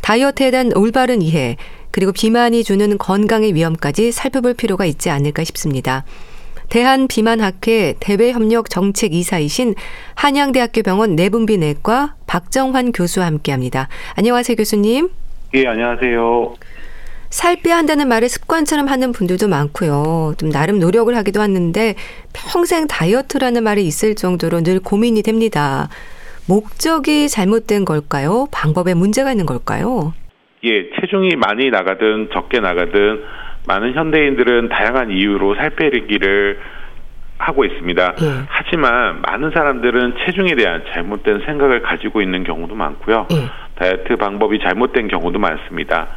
[0.00, 1.56] 다이어트에 대한 올바른 이해,
[1.90, 6.04] 그리고 비만이 주는 건강의 위험까지 살펴볼 필요가 있지 않을까 싶습니다.
[6.68, 9.74] 대한비만학회 대외협력 정책 이사이신
[10.14, 13.88] 한양대학교 병원 내분비 내과 박정환 교수와 함께합니다.
[14.14, 15.08] 안녕하세요, 교수님.
[15.54, 16.54] 예, 안녕하세요.
[17.30, 20.34] 살 빼야 한다는 말을 습관처럼 하는 분들도 많고요.
[20.38, 21.94] 좀 나름 노력을 하기도 하는데
[22.32, 25.88] 평생 다이어트라는 말이 있을 정도로 늘 고민이 됩니다.
[26.48, 28.46] 목적이 잘못된 걸까요?
[28.50, 30.14] 방법에 문제가 있는 걸까요?
[30.64, 33.22] 예, 체중이 많이 나가든 적게 나가든
[33.66, 36.58] 많은 현대인들은 다양한 이유로 살 빼기를
[37.36, 38.14] 하고 있습니다.
[38.20, 38.24] 예.
[38.48, 43.28] 하지만 많은 사람들은 체중에 대한 잘못된 생각을 가지고 있는 경우도 많고요.
[43.30, 43.36] 예.
[43.76, 46.08] 다이어트 방법이 잘못된 경우도 많습니다.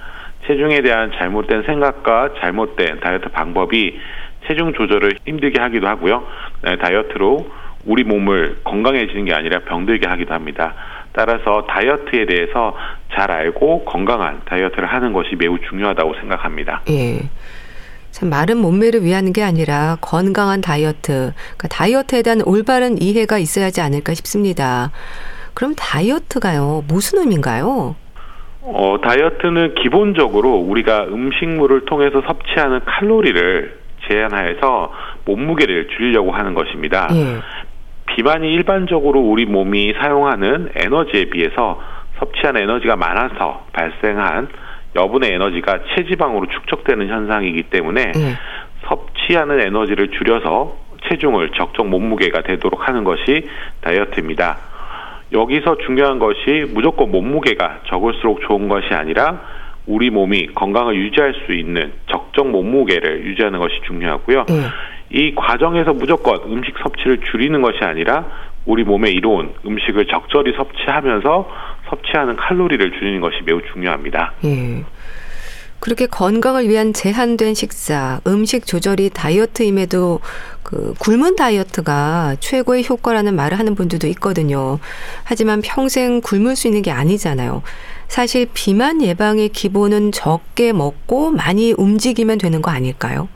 [0.45, 3.99] 체중에 대한 잘못된 생각과 잘못된 다이어트 방법이
[4.47, 6.23] 체중 조절을 힘들게 하기도 하고요.
[6.63, 7.47] 네, 다이어트로
[7.85, 10.73] 우리 몸을 건강해지는 게 아니라 병들게 하기도 합니다.
[11.13, 12.75] 따라서 다이어트에 대해서
[13.13, 16.81] 잘 알고 건강한 다이어트를 하는 것이 매우 중요하다고 생각합니다.
[16.89, 17.29] 예.
[18.11, 23.81] 참 마른 몸매를 위하는 게 아니라 건강한 다이어트, 그러니까 다이어트에 대한 올바른 이해가 있어야 하지
[23.81, 24.91] 않을까 싶습니다.
[25.53, 27.95] 그럼 다이어트가요, 무슨 의미인가요?
[28.63, 34.93] 어, 다이어트는 기본적으로 우리가 음식물을 통해서 섭취하는 칼로리를 제한하여서
[35.25, 37.07] 몸무게를 줄이려고 하는 것입니다.
[37.11, 37.39] 예.
[38.13, 41.81] 비만이 일반적으로 우리 몸이 사용하는 에너지에 비해서
[42.19, 44.49] 섭취한 에너지가 많아서 발생한
[44.95, 48.37] 여분의 에너지가 체지방으로 축적되는 현상이기 때문에 예.
[48.87, 53.47] 섭취하는 에너지를 줄여서 체중을 적정 몸무게가 되도록 하는 것이
[53.81, 54.57] 다이어트입니다.
[55.31, 59.41] 여기서 중요한 것이 무조건 몸무게가 적을수록 좋은 것이 아니라
[59.85, 64.45] 우리 몸이 건강을 유지할 수 있는 적정 몸무게를 유지하는 것이 중요하고요.
[64.47, 64.55] 네.
[65.09, 68.25] 이 과정에서 무조건 음식 섭취를 줄이는 것이 아니라
[68.65, 71.49] 우리 몸에 이로운 음식을 적절히 섭취하면서
[71.89, 74.33] 섭취하는 칼로리를 줄이는 것이 매우 중요합니다.
[74.45, 74.83] 예.
[75.81, 80.19] 그렇게 건강을 위한 제한된 식사, 음식 조절이 다이어트임에도
[80.61, 84.77] 그 굶은 다이어트가 최고의 효과라는 말을 하는 분들도 있거든요.
[85.23, 87.63] 하지만 평생 굶을 수 있는 게 아니잖아요.
[88.07, 93.27] 사실 비만 예방의 기본은 적게 먹고 많이 움직이면 되는 거 아닐까요?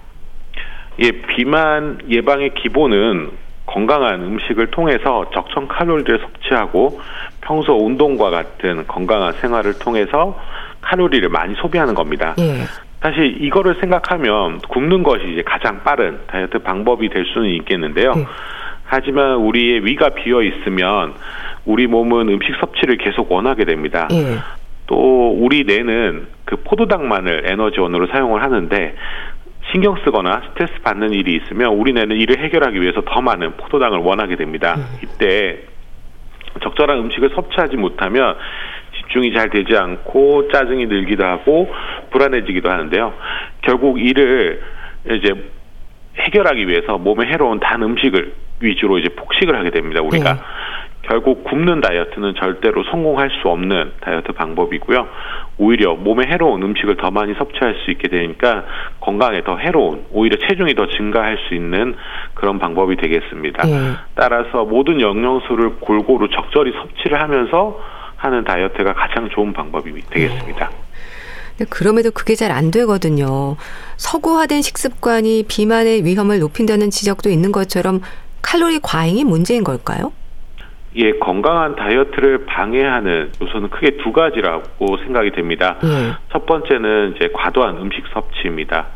[0.99, 3.31] 예, 비만 예방의 기본은
[3.65, 7.01] 건강한 음식을 통해서 적정 칼로리를 섭취하고
[7.45, 10.37] 평소 운동과 같은 건강한 생활을 통해서
[10.81, 12.35] 칼로리를 많이 소비하는 겁니다.
[12.39, 12.63] 예.
[13.01, 18.13] 사실 이거를 생각하면 굶는 것이 이제 가장 빠른 다이어트 방법이 될 수는 있겠는데요.
[18.17, 18.25] 예.
[18.83, 21.13] 하지만 우리의 위가 비어 있으면
[21.65, 24.07] 우리 몸은 음식 섭취를 계속 원하게 됩니다.
[24.11, 24.37] 예.
[24.87, 28.95] 또 우리 뇌는 그 포도당만을 에너지원으로 사용을 하는데
[29.71, 34.35] 신경 쓰거나 스트레스 받는 일이 있으면 우리 뇌는 이를 해결하기 위해서 더 많은 포도당을 원하게
[34.35, 34.75] 됩니다.
[34.77, 34.85] 음.
[35.03, 35.63] 이때
[36.61, 38.35] 적절한 음식을 섭취하지 못하면
[38.97, 41.73] 집중이 잘 되지 않고 짜증이 늘기도 하고
[42.11, 43.13] 불안해지기도 하는데요.
[43.61, 44.61] 결국 이를
[45.11, 45.33] 이제
[46.17, 50.01] 해결하기 위해서 몸에 해로운 단 음식을 위주로 이제 폭식을 하게 됩니다.
[50.01, 50.39] 우리가 네.
[51.03, 55.07] 결국 굶는 다이어트는 절대로 성공할 수 없는 다이어트 방법이고요.
[55.57, 58.65] 오히려 몸에 해로운 음식을 더 많이 섭취할 수 있게 되니까
[58.99, 61.95] 건강에 더 해로운 오히려 체중이 더 증가할 수 있는
[62.33, 63.65] 그런 방법이 되겠습니다.
[63.65, 63.93] 네.
[64.15, 67.79] 따라서 모든 영양소를 골고루 적절히 섭취를 하면서
[68.17, 70.69] 하는 다이어트가 가장 좋은 방법이 되겠습니다.
[71.57, 71.65] 네.
[71.69, 73.55] 그럼에도 그게 잘 안 되거든요.
[73.97, 78.01] 서구화된 식습관이 비만의 위험을 높인다는 지적도 있는 것처럼
[78.41, 80.11] 칼로리 과잉이 문제인 걸까요?
[80.97, 85.75] 예, 건강한 다이어트를 방해하는 요소는 크게 두 가지라고 생각이 됩니다.
[85.83, 86.15] 예.
[86.31, 88.87] 첫 번째는 이제 과도한 음식 섭취입니다.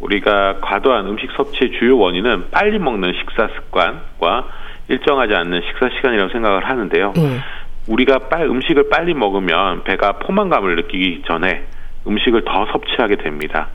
[0.00, 4.48] 우리가 과도한 음식 섭취의 주요 원인은 빨리 먹는 식사 습관과
[4.88, 7.14] 일정하지 않는 식사 시간이라고 생각을 하는데요.
[7.16, 7.40] 예.
[7.88, 11.64] 우리가 빨 음식을 빨리 먹으면 배가 포만감을 느끼기 전에
[12.06, 13.68] 음식을 더 섭취하게 됩니다.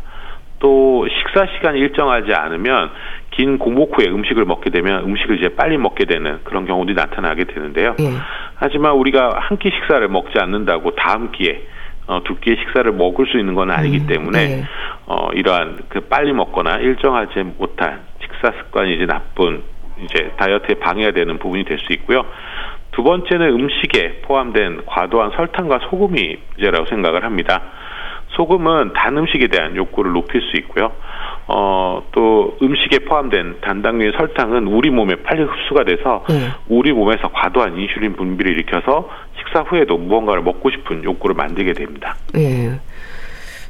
[0.60, 2.92] 또 식사 시간이 일정하지 않으면
[3.36, 7.96] 긴 공복 후에 음식을 먹게 되면 음식을 이제 빨리 먹게 되는 그런 경우들이 나타나게 되는데요.
[8.00, 8.12] 예.
[8.56, 11.68] 하지만 우리가 한 끼 식사를 먹지 않는다고 다음 끼에
[12.08, 14.64] 어, 두 끼의 식사를 먹을 수 있는 건 아니기 음, 때문에 예.
[15.08, 19.64] 어, 이러한 그 빨리 먹거나 일정하지 못한 식사 습관이 이제 나쁜
[20.04, 22.26] 이제 다이어트에 방해가 되는 부분이 될 수 있고요.
[22.92, 27.62] 두 번째는 음식에 포함된 과도한 설탕과 소금이 문제라고 생각을 합니다.
[28.30, 30.92] 소금은 단 음식에 대한 욕구를 높일 수 있고요.
[31.48, 36.50] 어, 또 음식에 포함된 단당류의 설탕은 우리 몸에 빨리 흡수가 돼서 네.
[36.68, 42.16] 우리 몸에서 과도한 인슐린 분비를 일으켜서 식사 후에도 무언가를 먹고 싶은 욕구를 만들게 됩니다.
[42.34, 42.80] 네.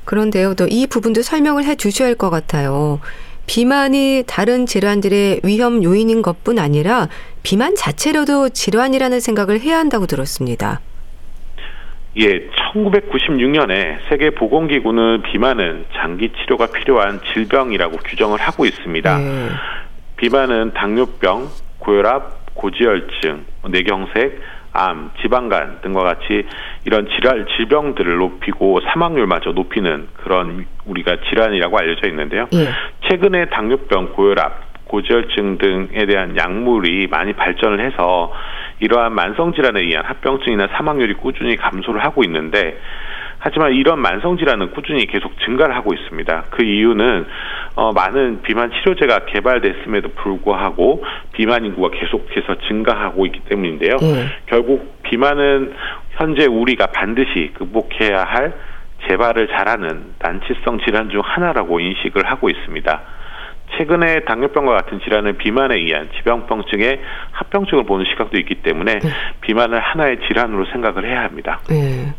[0.05, 2.99] 그런데요, 또 이 부분도 설명을 해 주셔야 할 것 같아요.
[3.47, 7.09] 비만이 다른 질환들의 위험 요인인 것뿐 아니라
[7.43, 10.79] 비만 자체로도 질환이라는 생각을 해야 한다고 들었습니다.
[12.17, 19.17] 예, 1996년에 세계 보건기구는 비만은 장기 치료가 필요한 질병이라고 규정을 하고 있습니다.
[19.17, 19.49] 네.
[20.15, 21.49] 비만은 당뇨병,
[21.79, 26.45] 고혈압, 고지혈증, 뇌경색, 암, 지방간 등과 같이
[26.85, 32.47] 이런 질환, 질병들을 높이고 사망률마저 높이는 그런 우리가 질환이라고 알려져 있는데요.
[32.53, 32.67] 예.
[33.07, 38.31] 최근에 당뇨병, 고혈압, 고지혈증 등에 대한 약물이 많이 발전을 해서
[38.79, 42.77] 이러한 만성 질환에 의한 합병증이나 사망률이 꾸준히 감소를 하고 있는데
[43.39, 46.45] 하지만 이런 만성 질환은 꾸준히 계속 증가를 하고 있습니다.
[46.49, 47.27] 그 이유는
[47.75, 53.97] 어, 많은 비만 치료제가 개발됐음에도 불구하고 비만 인구가 계속해서 증가하고 있기 때문인데요.
[53.97, 54.25] 네.
[54.47, 55.73] 결국 비만은
[56.11, 58.53] 현재 우리가 반드시 극복해야 할
[59.07, 63.01] 재발을 잘하는 난치성 질환 중 하나라고 인식을 하고 있습니다.
[63.77, 67.01] 최근에 당뇨병과 같은 질환은 비만에 의한 지방병증의
[67.31, 69.09] 합병증을 보는 시각도 있기 때문에 네.
[69.41, 71.59] 비만을 하나의 질환으로 생각을 해야 합니다.
[71.69, 72.13] 네.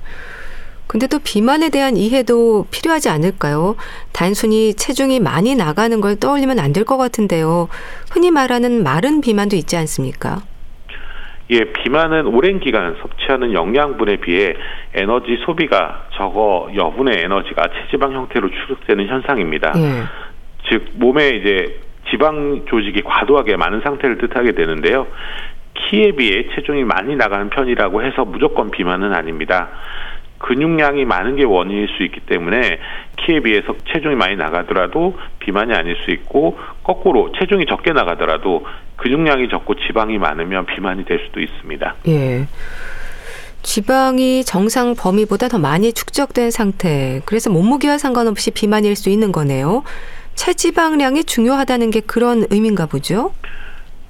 [0.86, 3.74] 근데 또 비만에 대한 이해도 필요하지 않을까요?
[4.12, 7.68] 단순히 체중이 많이 나가는 걸 떠올리면 안 될 것 같은데요.
[8.12, 10.42] 흔히 말하는 마른 비만도 있지 않습니까?
[11.50, 14.54] 예, 비만은 오랜 기간 섭취하는 영양분에 비해
[14.94, 19.72] 에너지 소비가 적어 여분의 에너지가 체지방 형태로 추적되는 현상입니다.
[19.76, 20.02] 예.
[20.70, 25.06] 즉 몸에 이제 지방 조직이 과도하게 많은 상태를 뜻하게 되는데요.
[25.74, 29.68] 키에 비해 체중이 많이 나가는 편이라고 해서 무조건 비만은 아닙니다.
[30.38, 32.78] 근육량이 많은 게 원인일 수 있기 때문에
[33.16, 39.74] 키에 비해서 체중이 많이 나가더라도 비만이 아닐 수 있고 거꾸로 체중이 적게 나가더라도 근육량이 적고
[39.86, 41.94] 지방이 많으면 비만이 될 수도 있습니다.
[42.08, 42.46] 예.
[43.62, 47.20] 지방이 정상 범위보다 더 많이 축적된 상태.
[47.26, 49.82] 그래서 몸무게와 상관없이 비만일 수 있는 거네요.
[50.36, 53.32] 체지방량이 중요하다는 게 그런 의미인가 보죠?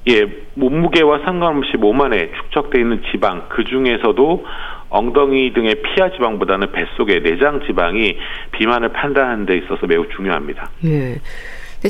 [0.08, 4.44] 예, 몸무게와 상관없이 몸 안에 축적돼 있는 지방 그 중에서도
[4.88, 8.16] 엉덩이 등의 피하 지방보다는 뱃속의 내장 지방이
[8.52, 10.70] 비만을 판단하는 데 있어서 매우 중요합니다.
[10.84, 11.18] 예.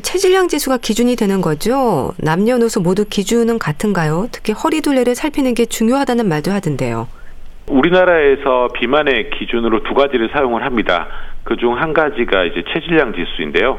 [0.01, 2.13] 체질량 지수가 기준이 되는 거죠.
[2.19, 4.29] 남녀노소 모두 기준은 같은가요?
[4.33, 7.09] 특히 허리 둘레를 살피는 게 중요하다는 말도 하던데요.
[7.69, 11.09] 우리나라에서 비만의 기준으로 두 가지를 사용을 합니다.
[11.45, 13.79] 그중 한 가지가 이제 체질량 지수인데요.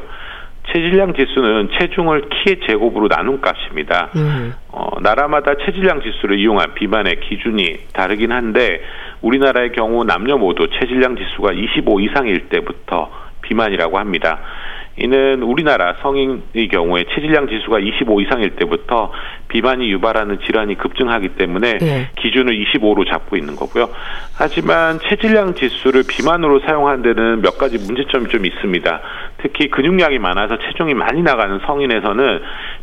[0.72, 4.10] 체질량 지수는 체중을 키의 제곱으로 나눈 값입니다.
[4.16, 4.54] 음.
[4.68, 8.82] 어, 나라마다 체질량 지수를 이용한 비만의 기준이 다르긴 한데
[9.22, 13.10] 우리나라의 경우 남녀 모두 체질량 지수가 25 이상일 때부터
[13.42, 14.40] 비만이라고 합니다.
[15.00, 19.12] 이는 우리나라 성인의 경우에 체질량 지수가 25 이상일 때부터
[19.48, 22.10] 비만이 유발하는 질환이 급증하기 때문에 네.
[22.16, 23.88] 기준을 25로 잡고 있는 거고요.
[24.36, 29.00] 하지만 체질량 지수를 비만으로 사용하는 데는 몇 가지 문제점이 좀 있습니다.
[29.42, 32.40] 특히 근육량이 많아서 체중이 많이 나가는 성인에서는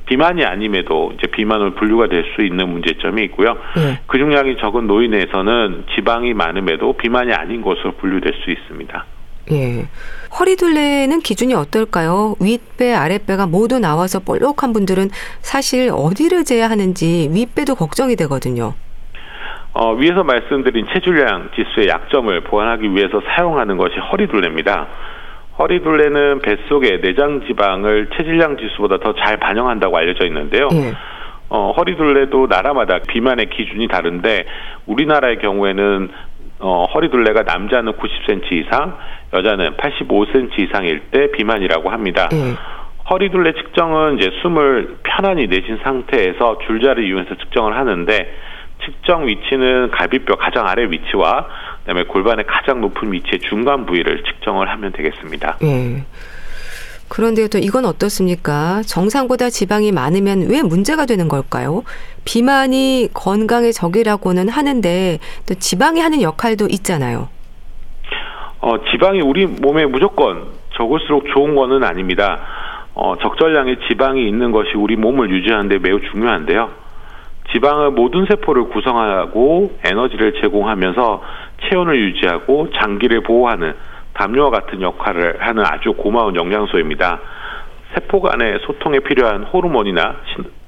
[0.08, 3.58] 비만이 아님에도 이제 비만으로 분류가 될 수 있는 문제점이 있고요.
[3.76, 4.00] 네.
[4.08, 9.06] 근육량이 적은 노인에서는 지방이 많음에도 비만이 아닌 것으로 분류될 수 있습니다.
[9.52, 9.88] 예.
[10.40, 12.36] 허리둘레는 기준이 어떨까요?
[12.40, 15.10] 윗배, 아랫배가 모두 나와서 볼록한 분들은
[15.42, 18.74] 사실 어디를 재야 하는지 윗배도 걱정이 되거든요.
[19.74, 24.88] 어, 위에서 말씀드린 체중량 지수의 약점을 보완하기 위해서 사용하는 것이 허리둘레입니다.
[25.60, 30.68] 허리둘레는 뱃속의 내장 지방을 체질량 지수보다 더 잘 반영한다고 알려져 있는데요.
[30.74, 30.94] 예.
[31.50, 34.46] 어, 허리둘레도 나라마다 비만의 기준이 다른데
[34.88, 36.10] 우리나라의 경우에는
[36.60, 38.98] 어, 허리둘레가 남자는 90cm 이상,
[39.34, 42.30] 여자는 85cm 이상일 때 비만이라고 합니다.
[42.32, 42.54] 네.
[43.10, 48.34] 허리둘레 측정은 이제 숨을 편안히 내신 상태에서 줄자를 이용해서 측정을 하는데
[48.84, 51.48] 측정 위치는 갈비뼈 가장 아래 위치와
[51.82, 55.58] 그다음에 골반의 가장 높은 위치의 중간 부위를 측정을 하면 되겠습니다.
[55.62, 56.04] 네.
[57.08, 58.82] 그런데 또 이건 어떻습니까?
[58.86, 61.84] 정상보다 지방이 많으면 왜 문제가 되는 걸까요?
[62.26, 67.30] 비만이 건강의 적이라고는 하는데 또 지방이 하는 역할도 있잖아요.
[68.62, 72.42] 어, 지방이 우리 몸에 무조건 적을수록 좋은 거는 아닙니다.
[72.96, 76.86] 어, 적절량의 지방이 있는 것이 우리 몸을 유지하는데 매우 중요한데요.
[77.52, 81.22] 지방은 모든 세포를 구성하고 에너지를 제공하면서
[81.70, 83.76] 체온을 유지하고 장기를 보호하는
[84.16, 87.20] 담요와 같은 역할을 하는 아주 고마운 영양소입니다.
[87.94, 90.18] 세포 간의 소통에 필요한 호르몬이나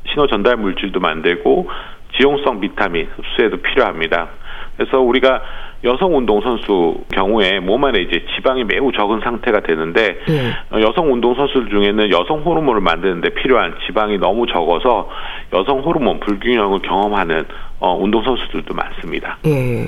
[0.10, 1.70] 신호 전달 물질도 만들고
[2.18, 4.30] 지용성 비타민 흡수에도 필요합니다.
[4.78, 5.42] 그래서 우리가
[5.84, 10.82] 여성 운동 선수 경우에 몸 안에 이제 지방이 매우 적은 상태가 되는데 네.
[10.82, 15.10] 여성 운동 선수들 중에는 여성 호르몬을 만드는데 필요한 지방이 너무 적어서
[15.54, 17.46] 여성 호르몬 불균형을 경험하는
[17.80, 19.38] 어, 운동 선수들도 많습니다.
[19.44, 19.88] 네.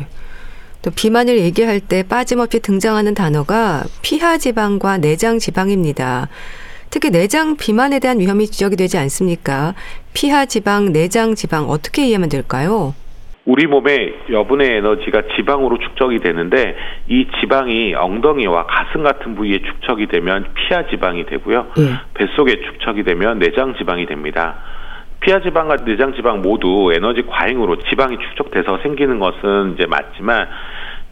[0.82, 6.30] 또 비만을 얘기할 때 빠짐없이 등장하는 단어가 피하 지방과 내장 지방입니다.
[6.90, 9.76] 특히 내장 비만에 대한 위험이 지적이 되지 않습니까?
[10.14, 12.96] 피하 지방, 내장 지방 어떻게 이해하면 될까요?
[13.46, 16.76] 우리 몸의 여분의 에너지가 지방으로 축적이 되는데
[17.08, 21.68] 이 지방이 엉덩이와 가슴 같은 부위에 축적이 되면 피하 지방이 되고요.
[21.80, 21.84] 예.
[22.14, 24.56] 뱃속에 축적이 되면 내장 지방이 됩니다.
[25.22, 30.48] 피하 지방과 내장 지방 모두 에너지 과잉으로 지방이 축적돼서 생기는 것은 이제 맞지만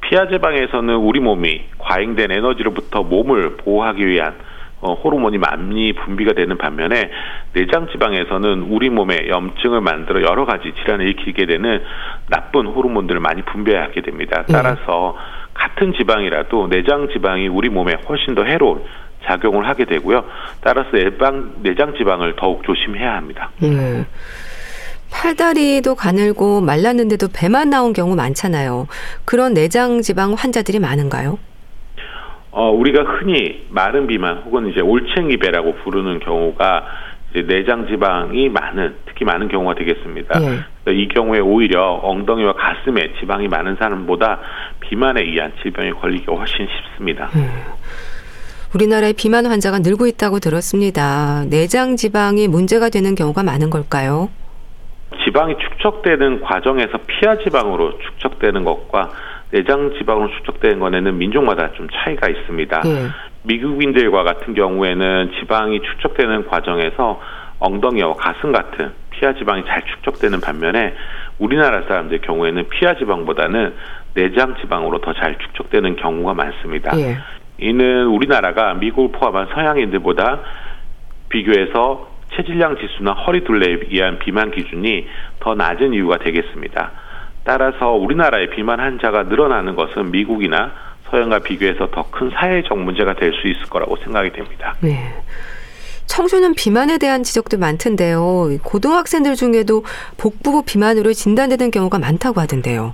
[0.01, 4.35] 피하 지방에서는 우리 몸이 과잉된 에너지로부터 몸을 보호하기 위한
[4.79, 7.09] 어, 호르몬이 많이 분비가 되는 반면에
[7.53, 11.83] 내장 지방에서는 우리 몸에 염증을 만들어 여러 가지 질환을 일으키게 되는
[12.29, 14.43] 나쁜 호르몬들을 많이 분비하게 됩니다.
[14.47, 14.53] 네.
[14.53, 15.37] 따라서 네.
[15.55, 18.83] 같은 지방이라도 내장 지방이 우리 몸에 훨씬 더 해로운
[19.27, 20.23] 작용을 하게 되고요.
[20.61, 23.51] 따라서 내방, 내장 지방을 더욱 조심해야 합니다.
[23.59, 24.05] 네.
[25.11, 28.87] 팔다리도 가늘고 말랐는데도 배만 나온 경우 많잖아요.
[29.25, 31.39] 그런 내장 지방 환자들이 많은가요?
[32.51, 36.85] 어, 우리가 흔히 마른 비만 혹은 이제 올챙이 배라고 부르는 경우가
[37.45, 40.39] 내장 지방이 많은 특히 많은 경우가 되겠습니다.
[40.39, 40.93] 네.
[40.93, 44.39] 이 경우에 오히려 엉덩이와 가슴에 지방이 많은 사람보다
[44.79, 47.29] 비만에 의한 질병에 걸리기가 훨씬 쉽습니다.
[47.35, 47.49] 음.
[48.75, 51.45] 우리나라의 비만 환자가 늘고 있다고 들었습니다.
[51.49, 54.29] 내장 지방이 문제가 되는 경우가 많은 걸까요?
[55.25, 59.11] 지방이 축적되는 과정에서 피하 지방으로 축적되는 것과
[59.51, 62.81] 내장 지방으로 축적되는 것에는 민족마다 좀 차이가 있습니다.
[62.81, 63.07] 네.
[63.43, 67.21] 미국인들과 같은 경우에는 지방이 축적되는 과정에서
[67.59, 70.93] 엉덩이와 가슴 같은 피하 지방이 잘 축적되는 반면에
[71.39, 73.73] 우리나라 사람들 경우에는 피하 지방보다는
[74.13, 76.93] 내장 지방으로 더 잘 축적되는 경우가 많습니다.
[76.95, 77.17] 네.
[77.59, 80.39] 이는 우리나라가 미국을 포함한 서양인들보다
[81.29, 85.07] 비교해서 체질량 지수나 허리 둘레에 의한 비만 기준이
[85.39, 86.91] 더 낮은 이유가 되겠습니다.
[87.43, 90.71] 따라서 우리나라의 비만 환자가 늘어나는 것은 미국이나
[91.09, 94.75] 서양과 비교해서 더 큰 사회적 문제가 될 수 있을 거라고 생각이 됩니다.
[94.81, 95.13] 네.
[96.05, 98.57] 청소년 비만에 대한 지적도 많던데요.
[98.63, 99.83] 고등학생들 중에도
[100.17, 102.93] 복부 비만으로 진단되는 경우가 많다고 하던데요.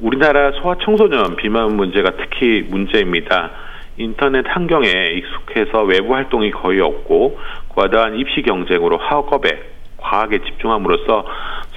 [0.00, 3.50] 우리나라 소아청소년 비만 문제가 특히 문제입니다.
[3.96, 7.38] 인터넷 환경에 익숙해서 외부 활동이 거의 없고
[7.68, 9.62] 과다한 입시 경쟁으로 학업에
[9.98, 11.26] 과학에 집중함으로써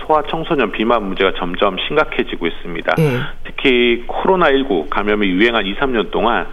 [0.06, 2.96] 소아 청소년 비만 문제가 점점 심각해지고 있습니다.
[2.96, 3.20] 네.
[3.44, 6.48] 특히 코로나19 감염이 유행한 2, 3년 동안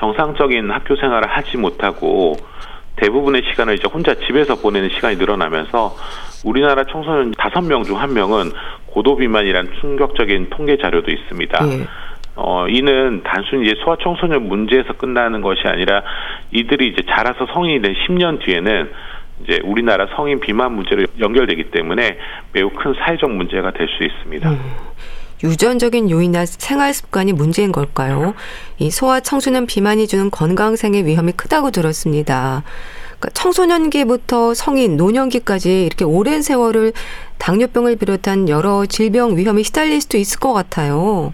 [0.00, 2.36] 정상적인 학교 생활을 하지 못하고
[2.96, 5.94] 대부분의 시간을 이제 혼자 집에서 보내는 시간이 늘어나면서
[6.44, 8.52] 우리나라 청소년 5명 중 1명은
[8.92, 11.64] 고도 비만이란 충격적인 통계 자료도 있습니다.
[11.64, 11.86] 네.
[12.36, 16.02] 어, 이는 단순히 이제 소아청소년 문제에서 끝나는 것이 아니라
[16.50, 18.90] 이들이 이제 자라서 성인이 된 10년 뒤에는
[19.44, 22.18] 이제 우리나라 성인 비만 문제로 연결되기 때문에
[22.52, 24.50] 매우 큰 사회적 문제가 될 수 있습니다.
[24.50, 24.60] 음.
[25.42, 28.34] 유전적인 요인이나 생활 습관이 문제인 걸까요?
[28.78, 32.62] 이 소아 청소년 비만이 주는 건강생의 위험이 크다고 들었습니다.
[33.22, 36.92] 그러니까 청소년기부터 성인, 노년기까지 이렇게 오랜 세월을
[37.38, 41.32] 당뇨병을 비롯한 여러 질병 위험에 시달릴 수도 있을 것 같아요.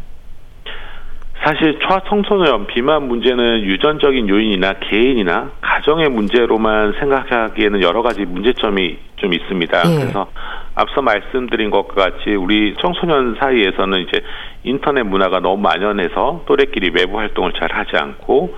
[1.43, 9.83] 사실 초청소년 비만 문제는 유전적인 요인이나 개인이나 가정의 문제로만 생각하기에는 여러 가지 문제점이 좀 있습니다.
[9.87, 9.99] 예.
[9.99, 10.27] 그래서
[10.75, 14.21] 앞서 말씀드린 것과 같이 우리 청소년 사이에서는 이제
[14.65, 18.55] 인터넷 문화가 너무 만연해서 또래끼리 외부 활동을 잘 하지 않고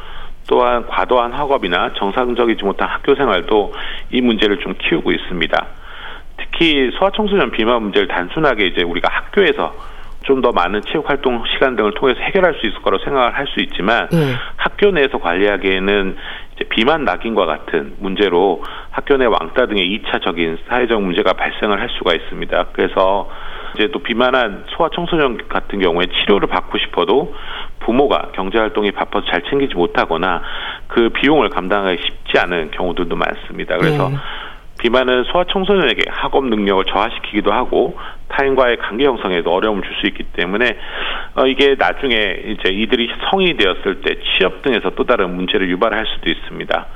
[0.48, 3.72] 또한 과도한 학업이나 정상적이지 못한 학교 생활도
[4.10, 5.66] 이 문제를 좀 키우고 있습니다.
[6.36, 9.74] 특히 소아청소년 비만 문제를 단순하게 이제 우리가 학교에서
[10.22, 13.60] 좀 더 많은 체육 활동 시간 등을 통해서 해결할 수 있을 거라고 생각을 할 수
[13.60, 14.34] 있지만 네.
[14.56, 16.16] 학교 내에서 관리하기에는
[16.54, 22.14] 이제 비만 낙인과 같은 문제로 학교 내 왕따 등의 2차적인 사회적 문제가 발생을 할 수가
[22.14, 22.66] 있습니다.
[22.72, 23.28] 그래서
[23.74, 27.34] 이제 또 비만한 소아 청소년 같은 경우에 치료를 받고 싶어도
[27.80, 30.42] 부모가 경제 활동이 바빠서 잘 챙기지 못하거나
[30.88, 33.76] 그 비용을 감당하기 쉽지 않은 경우들도 많습니다.
[33.76, 34.16] 그래서 네.
[34.80, 40.78] 비만은 소아 청소년에게 학업 능력을 저하시키기도 하고 타인과의 관계 형성에도 어려움을 줄 수 있기 때문에
[41.34, 42.14] 어, 이게 나중에
[42.46, 46.86] 이제 이들이 성인이 되었을 때 취업 등에서 또 다른 문제를 유발할 수도 있습니다.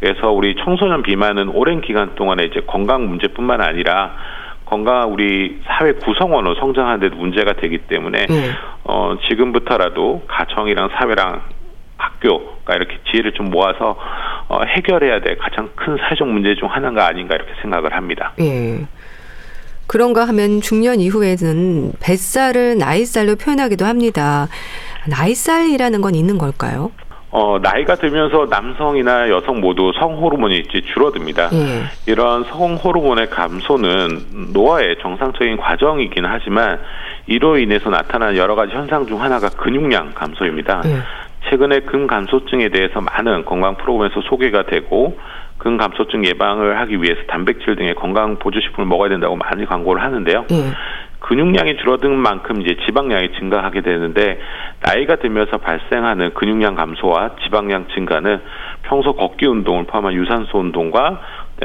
[0.00, 4.16] 그래서 우리 청소년 비만은 오랜 기간 동안에 이제 건강 문제뿐만 아니라
[4.68, 8.50] 건강한 우리 사회 구성원으로 성장하는 데도 문제가 되기 때문에 네.
[8.84, 11.42] 어, 지금부터라도 가정이랑 사회랑
[11.96, 13.96] 학교가 이렇게 지혜를 좀 모아서
[14.48, 18.32] 어, 해결해야 될 가장 큰 사회적 문제 중 하나가 아닌가 이렇게 생각을 합니다.
[18.40, 18.86] 예.
[19.86, 24.48] 그런가 하면 중년 이후에는 뱃살을 나이살로 표현하기도 합니다.
[25.08, 26.92] 나이살이라는 건 있는 걸까요?
[27.30, 30.62] 어, 나이가 들면서 남성이나 여성 모두 성호르몬이
[30.94, 31.50] 줄어듭니다.
[31.52, 32.10] 예.
[32.10, 36.80] 이런 성호르몬의 감소는 노화의 정상적인 과정이긴 하지만
[37.26, 40.82] 이로 인해서 나타나는 여러 가지 현상 중 하나가 근육량 감소입니다.
[40.86, 41.02] 예.
[41.50, 45.18] 최근에 근감소증에 대해서 많은 건강 프로그램에서 소개가 되고
[45.58, 50.46] 근감소증 예방을 하기 위해서 단백질 등의 건강 보조식품을 먹어야 된다고 많이 광고를 하는데요.
[50.50, 50.54] 예.
[51.20, 54.38] 근육량이 줄어든 만큼 이제 지방량이 증가하게 되는데
[54.80, 58.40] 나이가 들면서 발생하는 근육량 감소와 지방량 증가는
[58.82, 61.20] 평소 걷기 운동을 포함한 유산소 운동과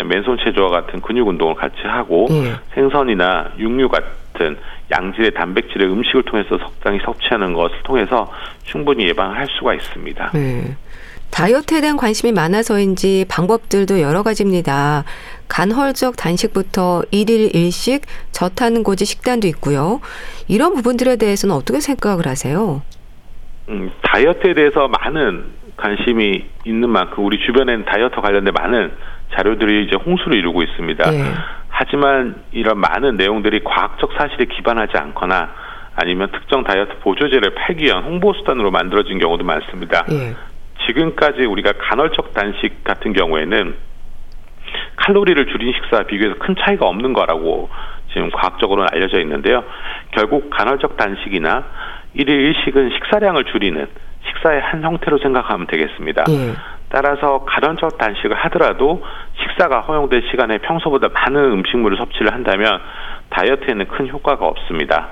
[0.05, 2.55] 맨손 체조와 같은 근육 운동을 같이 하고 예.
[2.73, 4.57] 생선이나 육류 같은
[4.91, 8.31] 양질의 단백질의 음식을 통해서 적당히 섭취하는 것을 통해서
[8.63, 10.31] 충분히 예방할 수가 있습니다.
[10.33, 10.75] 네.
[11.29, 15.03] 다이어트에 대한 관심이 많아서인지 방법들도 여러 가지입니다.
[15.47, 20.01] 간헐적 단식부터 일일 일식, 저탄 고지 식단도 있고요.
[20.47, 22.81] 이런 부분들에 대해서는 어떻게 생각을 하세요?
[23.69, 25.45] 음, 다이어트에 대해서 많은
[25.77, 28.91] 관심이 있는 만큼 우리 주변엔 다이어트 관련된 많은
[29.35, 31.11] 자료들이 이제 홍수를 이루고 있습니다.
[31.11, 31.23] 네.
[31.69, 35.49] 하지만 이런 많은 내용들이 과학적 사실에 기반하지 않거나
[35.95, 40.05] 아니면 특정 다이어트 보조제를 팔기 위한 홍보 수단으로 만들어진 경우도 많습니다.
[40.07, 40.35] 네.
[40.85, 43.75] 지금까지 우리가 간헐적 단식 같은 경우에는
[44.95, 47.69] 칼로리를 줄인 식사와 비교해서 큰 차이가 없는 거라고
[48.13, 49.63] 지금 과학적으로는 알려져 있는데요.
[50.11, 51.65] 결국 간헐적 단식이나
[52.13, 53.87] 일일 일식은 식사량을 줄이는
[54.27, 56.23] 식사의 한 형태로 생각하면 되겠습니다.
[56.29, 56.53] 예.
[56.89, 59.03] 따라서 간헐적 단식을 하더라도
[59.41, 62.79] 식사가 허용된 시간에 평소보다 많은 음식물을 섭취를 한다면
[63.29, 65.09] 다이어트에는 큰 효과가 없습니다.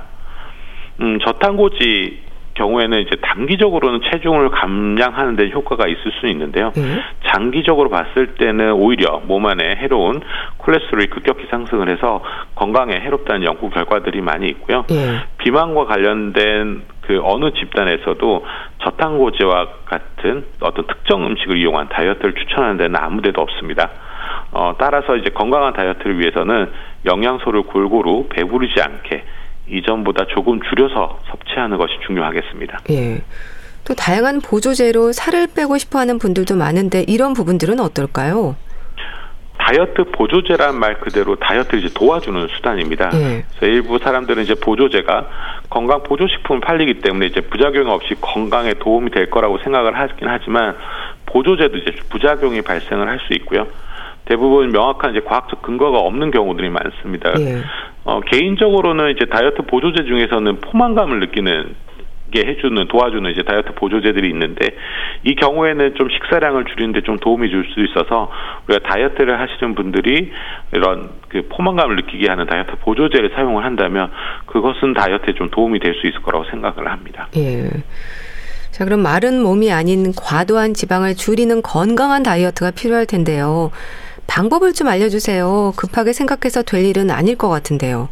[1.01, 6.71] 음, 저탄고지 경우에는 이제 단기적으로는 체중을 감량하는 데 효과가 있을 수 있는데요.
[6.75, 7.01] 네.
[7.27, 10.21] 장기적으로 봤을 때는 오히려 몸 안에 해로운
[10.57, 12.23] 콜레스테롤이 급격히 상승을 해서
[12.55, 14.85] 건강에 해롭다는 연구 결과들이 많이 있고요.
[14.89, 15.19] 네.
[15.37, 18.45] 비만과 관련된 그 어느 집단에서도
[18.83, 23.89] 저탄고지와 같은 어떤 특정 음식을 이용한 다이어트를 추천하는 데는 아무 데도 없습니다.
[24.51, 26.71] 어, 따라서 이제 건강한 다이어트를 위해서는
[27.05, 29.23] 영양소를 골고루 배부르지 않게
[29.69, 32.79] 이전보다 조금 줄여서 섭취하는 것이 중요하겠습니다.
[32.89, 33.21] 예.
[33.83, 38.55] 또 다양한 보조제로 살을 빼고 싶어 하는 분들도 많은데 이런 부분들은 어떨까요?
[39.57, 43.11] 다이어트 보조제란 말 그대로 다이어트를 이제 도와주는 수단입니다.
[43.13, 43.45] 예.
[43.57, 45.27] 그래서 일부 사람들은 이제 보조제가
[45.69, 50.75] 건강 보조식품을 팔리기 때문에 이제 부작용 없이 건강에 도움이 될 거라고 생각을 하긴 하지만
[51.27, 53.67] 보조제도 이제 부작용이 발생을 할 수 있고요.
[54.25, 57.33] 대부분 명확한 이제 과학적 근거가 없는 경우들이 많습니다.
[57.39, 57.57] 예.
[58.03, 61.75] 어, 개인적으로는 이제 다이어트 보조제 중에서는 포만감을 느끼는
[62.33, 64.67] 해주는 도와주는 이제 다이어트 보조제들이 있는데
[65.25, 68.31] 이 경우에는 좀 식사량을 줄이는데 좀 도움이 줄 수 있어서
[68.67, 70.31] 우리가 다이어트를 하시는 분들이
[70.71, 74.11] 이런 그 포만감을 느끼게 하는 다이어트 보조제를 사용을 한다면
[74.45, 77.27] 그것은 다이어트에 좀 도움이 될 수 있을 거라고 생각을 합니다.
[77.35, 77.69] 예.
[78.71, 83.71] 자, 그럼 마른 몸이 아닌 과도한 지방을 줄이는 건강한 다이어트가 필요할 텐데요.
[84.31, 85.73] 방법을 좀 알려주세요.
[85.75, 88.07] 급하게 생각해서 될 일은 아닐 것 같은데요.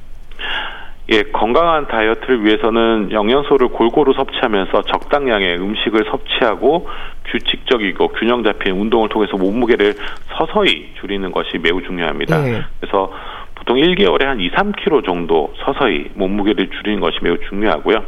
[1.11, 6.88] 예, 건강한 다이어트를 위해서는 영양소를 골고루 섭취하면서 적당량의 음식을 섭취하고
[7.32, 9.95] 규칙적이고 균형 잡힌 운동을 통해서 몸무게를
[10.38, 12.41] 서서히 줄이는 것이 매우 중요합니다.
[12.41, 12.61] 네.
[12.80, 13.11] 그래서
[13.55, 18.03] 보통 1개월에 한 2, 3kg 정도 서서히 몸무게를 줄이는 것이 매우 중요하고요.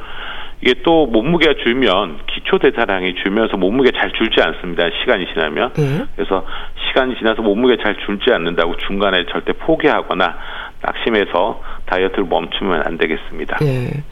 [0.62, 4.84] 이게 또 몸무게가 줄면 기초 대사량이 줄면서 몸무게 잘 줄지 않습니다.
[5.01, 5.74] 시간이 지나면.
[5.74, 6.05] 네.
[6.16, 6.45] 그래서
[6.88, 10.38] 시간이 지나서 몸무게 잘 줄지 않는다고 중간에 절대 포기하거나
[10.82, 13.57] 낙심해서 다이어트를 멈추면 안 되겠습니다.
[13.57, 14.03] 네.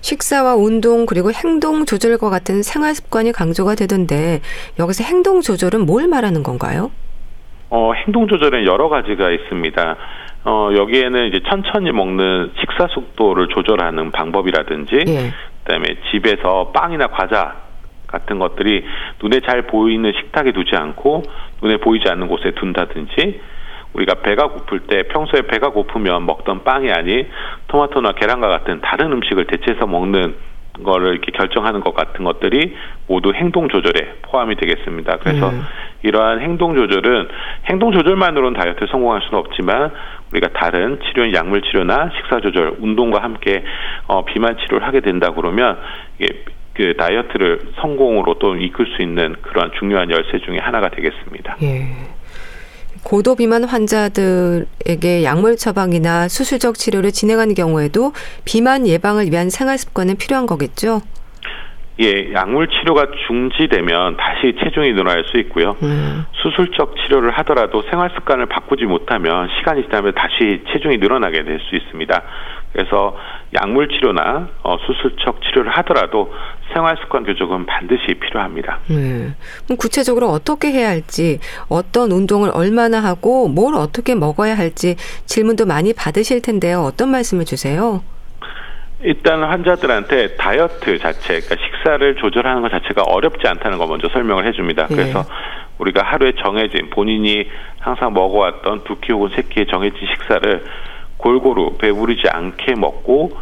[0.00, 4.40] 식사와 운동 그리고 행동 조절과 같은 생활 습관이 강조가 되던데
[4.78, 6.90] 여기서 행동 조절은 뭘 말하는 건가요?
[7.68, 9.96] 어, 행동 조절은 여러 가지가 있습니다.
[10.44, 15.32] 어, 여기에는 이제 천천히 먹는 식사 속도를 조절하는 방법이라든지, 예.
[15.64, 17.56] 그다음에 집에서 빵이나 과자
[18.06, 18.84] 같은 것들이
[19.22, 21.22] 눈에 잘 보이는 식탁에 두지 않고
[21.62, 23.40] 눈에 보이지 않는 곳에 둔다든지,
[23.92, 27.28] 우리가 배가 고플 때 평소에 배가 고프면 먹던 빵이 아닌
[27.68, 30.36] 토마토나 계란과 같은 다른 음식을 대체해서 먹는
[30.84, 35.18] 거를 이렇게 결정하는 것 같은 것들이 모두 행동 조절에 포함이 되겠습니다.
[35.18, 35.62] 그래서 음.
[36.02, 37.28] 이러한 행동 조절은
[37.66, 39.90] 행동 조절만으로는 다이어트에 성공할 수는 없지만
[40.32, 43.64] 우리가 다른 치료인 약물 치료나 식사 조절, 운동과 함께
[44.06, 45.78] 어, 비만 치료를 하게 된다 그러면
[46.18, 51.56] 이게 그 다이어트를 성공으로 또 이끌 수 있는 그러한 중요한 열쇠 중에 하나가 되겠습니다.
[51.62, 51.86] 예.
[53.02, 58.12] 고도 비만 환자들에게 약물 처방이나 수술적 치료를 진행하는 경우에도
[58.44, 61.00] 비만 예방을 위한 생활 습관은 필요한 거겠죠?
[62.00, 65.76] 예, 약물 치료가 중지되면 다시 체중이 늘어날 수 있고요.
[65.82, 66.24] 음.
[66.32, 72.22] 수술적 치료를 하더라도 생활 습관을 바꾸지 못하면 시간이 지나면 다시 체중이 늘어나게 될 수 있습니다.
[72.72, 73.16] 그래서
[73.60, 76.32] 약물 치료나 어, 수술적 치료를 하더라도
[76.72, 78.78] 생활 습관 교정은 반드시 필요합니다.
[78.88, 79.34] 네.
[79.64, 84.94] 그럼 구체적으로 어떻게 해야 할지, 어떤 운동을 얼마나 하고 뭘 어떻게 먹어야 할지
[85.26, 86.80] 질문도 많이 받으실 텐데요.
[86.82, 88.02] 어떤 말씀을 주세요?
[89.02, 94.86] 일단 환자들한테 다이어트 자체, 그러니까 식사를 조절하는 것 자체가 어렵지 않다는 거 먼저 설명을 해줍니다.
[94.88, 94.94] 네.
[94.96, 95.24] 그래서
[95.78, 97.48] 우리가 하루에 정해진 본인이
[97.78, 100.64] 항상 먹어왔던 두 끼 혹은 세 끼의 정해진 식사를
[101.16, 103.32] 골고루 배부르지 않게 먹고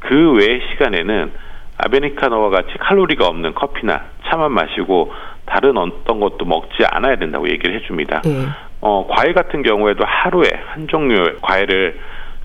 [0.00, 1.32] 그외 시간에는
[1.78, 5.12] 아메리카노와 같이 칼로리가 없는 커피나 차만 마시고
[5.44, 8.22] 다른 어떤 것도 먹지 않아야 된다고 얘기를 해줍니다.
[8.22, 8.46] 네.
[8.80, 11.98] 어, 과일 같은 경우에도 하루에 한 종류의 과일을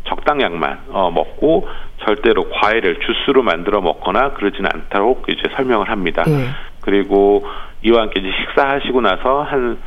[0.08, 1.68] 적당량만 어, 먹고
[2.06, 6.24] 절대로 과일을 주스로 만들어 먹거나 그러지는 않도록 이제 설명을 합니다.
[6.26, 6.50] 네.
[6.82, 7.46] 그리고
[7.84, 9.78] 이와 함께 이제 식사하시고 나서 한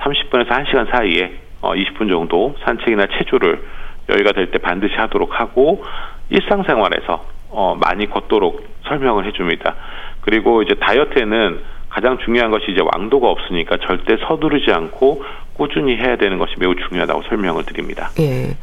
[0.00, 3.62] 30분에서 1시간 사이에 어, 20분 정도 산책이나 체조를
[4.10, 5.84] 여유가 될 때 반드시 하도록 하고
[6.30, 9.74] 일상생활에서 어, 많이 걷도록 설명을 해줍니다.
[10.22, 16.38] 그리고 이제 다이어트에는 가장 중요한 것이 이제 왕도가 없으니까 절대 서두르지 않고 꾸준히 해야 되는
[16.38, 18.10] 것이 매우 중요하다고 설명을 드립니다.
[18.20, 18.54] 예.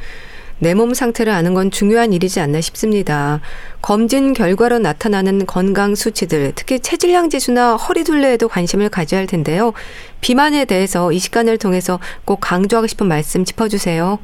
[0.59, 3.41] 내 몸 상태를 아는 건 중요한 일이지 않나 싶습니다.
[3.81, 9.73] 검진 결과로 나타나는 건강 수치들, 특히 체질량 지수나 허리 둘레에도 관심을 가져야 할 텐데요.
[10.21, 14.19] 비만에 대해서 이 시간을 통해서 꼭 강조하고 싶은 말씀 짚어주세요.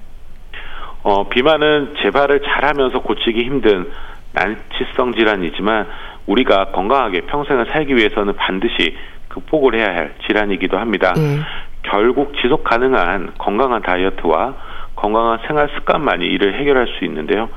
[1.04, 3.90] 어, 비만은 재발을 잘하면서 고치기 힘든
[4.34, 5.88] 난치성 질환이지만
[6.28, 8.96] 우리가 건강하게 평생을 살기 위해서는 반드시
[9.30, 11.14] 극복을 해야 할 질환이기도 합니다.
[11.18, 11.44] 음.
[11.84, 14.56] 결국 지속 가능한 건강한 다이어트와
[15.02, 17.50] 건강한 생활 습관만이 이를 해결할 수 있는데요.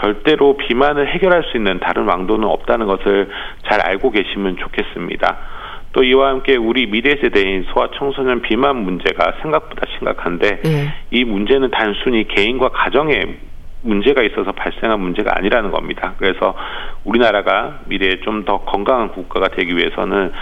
[0.00, 3.28] 절대로 비만을 해결할 수 있는 다른 왕도는 없다는 것을
[3.68, 5.36] 잘 알고 계시면 좋겠습니다.
[5.92, 10.94] 또 이와 함께 우리 미래 세대인 소아 청소년 비만 문제가 생각보다 심각한데 네.
[11.10, 13.36] 이 문제는 단순히 개인과 가정의
[13.82, 16.14] 문제가 있어서 발생한 문제가 아니라는 겁니다.
[16.18, 16.54] 그래서
[17.04, 20.32] 우리나라가 미래에 좀 더 건강한 국가가 되기 위해서는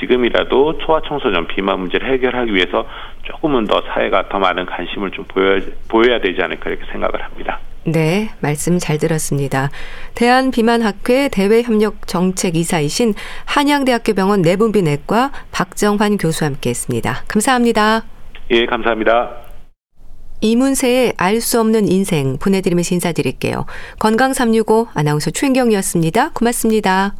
[0.00, 2.86] 지금이라도 소아청소년 비만 문제를 해결하기 위해서
[3.24, 7.58] 조금은 더 사회가 더 많은 관심을 좀 보여, 보여야 되지 않을까 이렇게 생각을 합니다.
[7.84, 9.70] 네, 말씀 잘 들었습니다.
[10.16, 17.24] 대한비만학회 대외협력정책이사이신 한양대학교 병원 내분비내과 박정환 교수와 함께했습니다.
[17.28, 18.04] 감사합니다.
[18.50, 19.30] 예, 감사합니다.
[20.40, 23.66] 이문세의 알 수 없는 인생 보내드리면서 인사드릴게요.
[24.00, 26.30] 건강365 아나운서 최인경이었습니다.
[26.34, 27.14] 고맙습니다.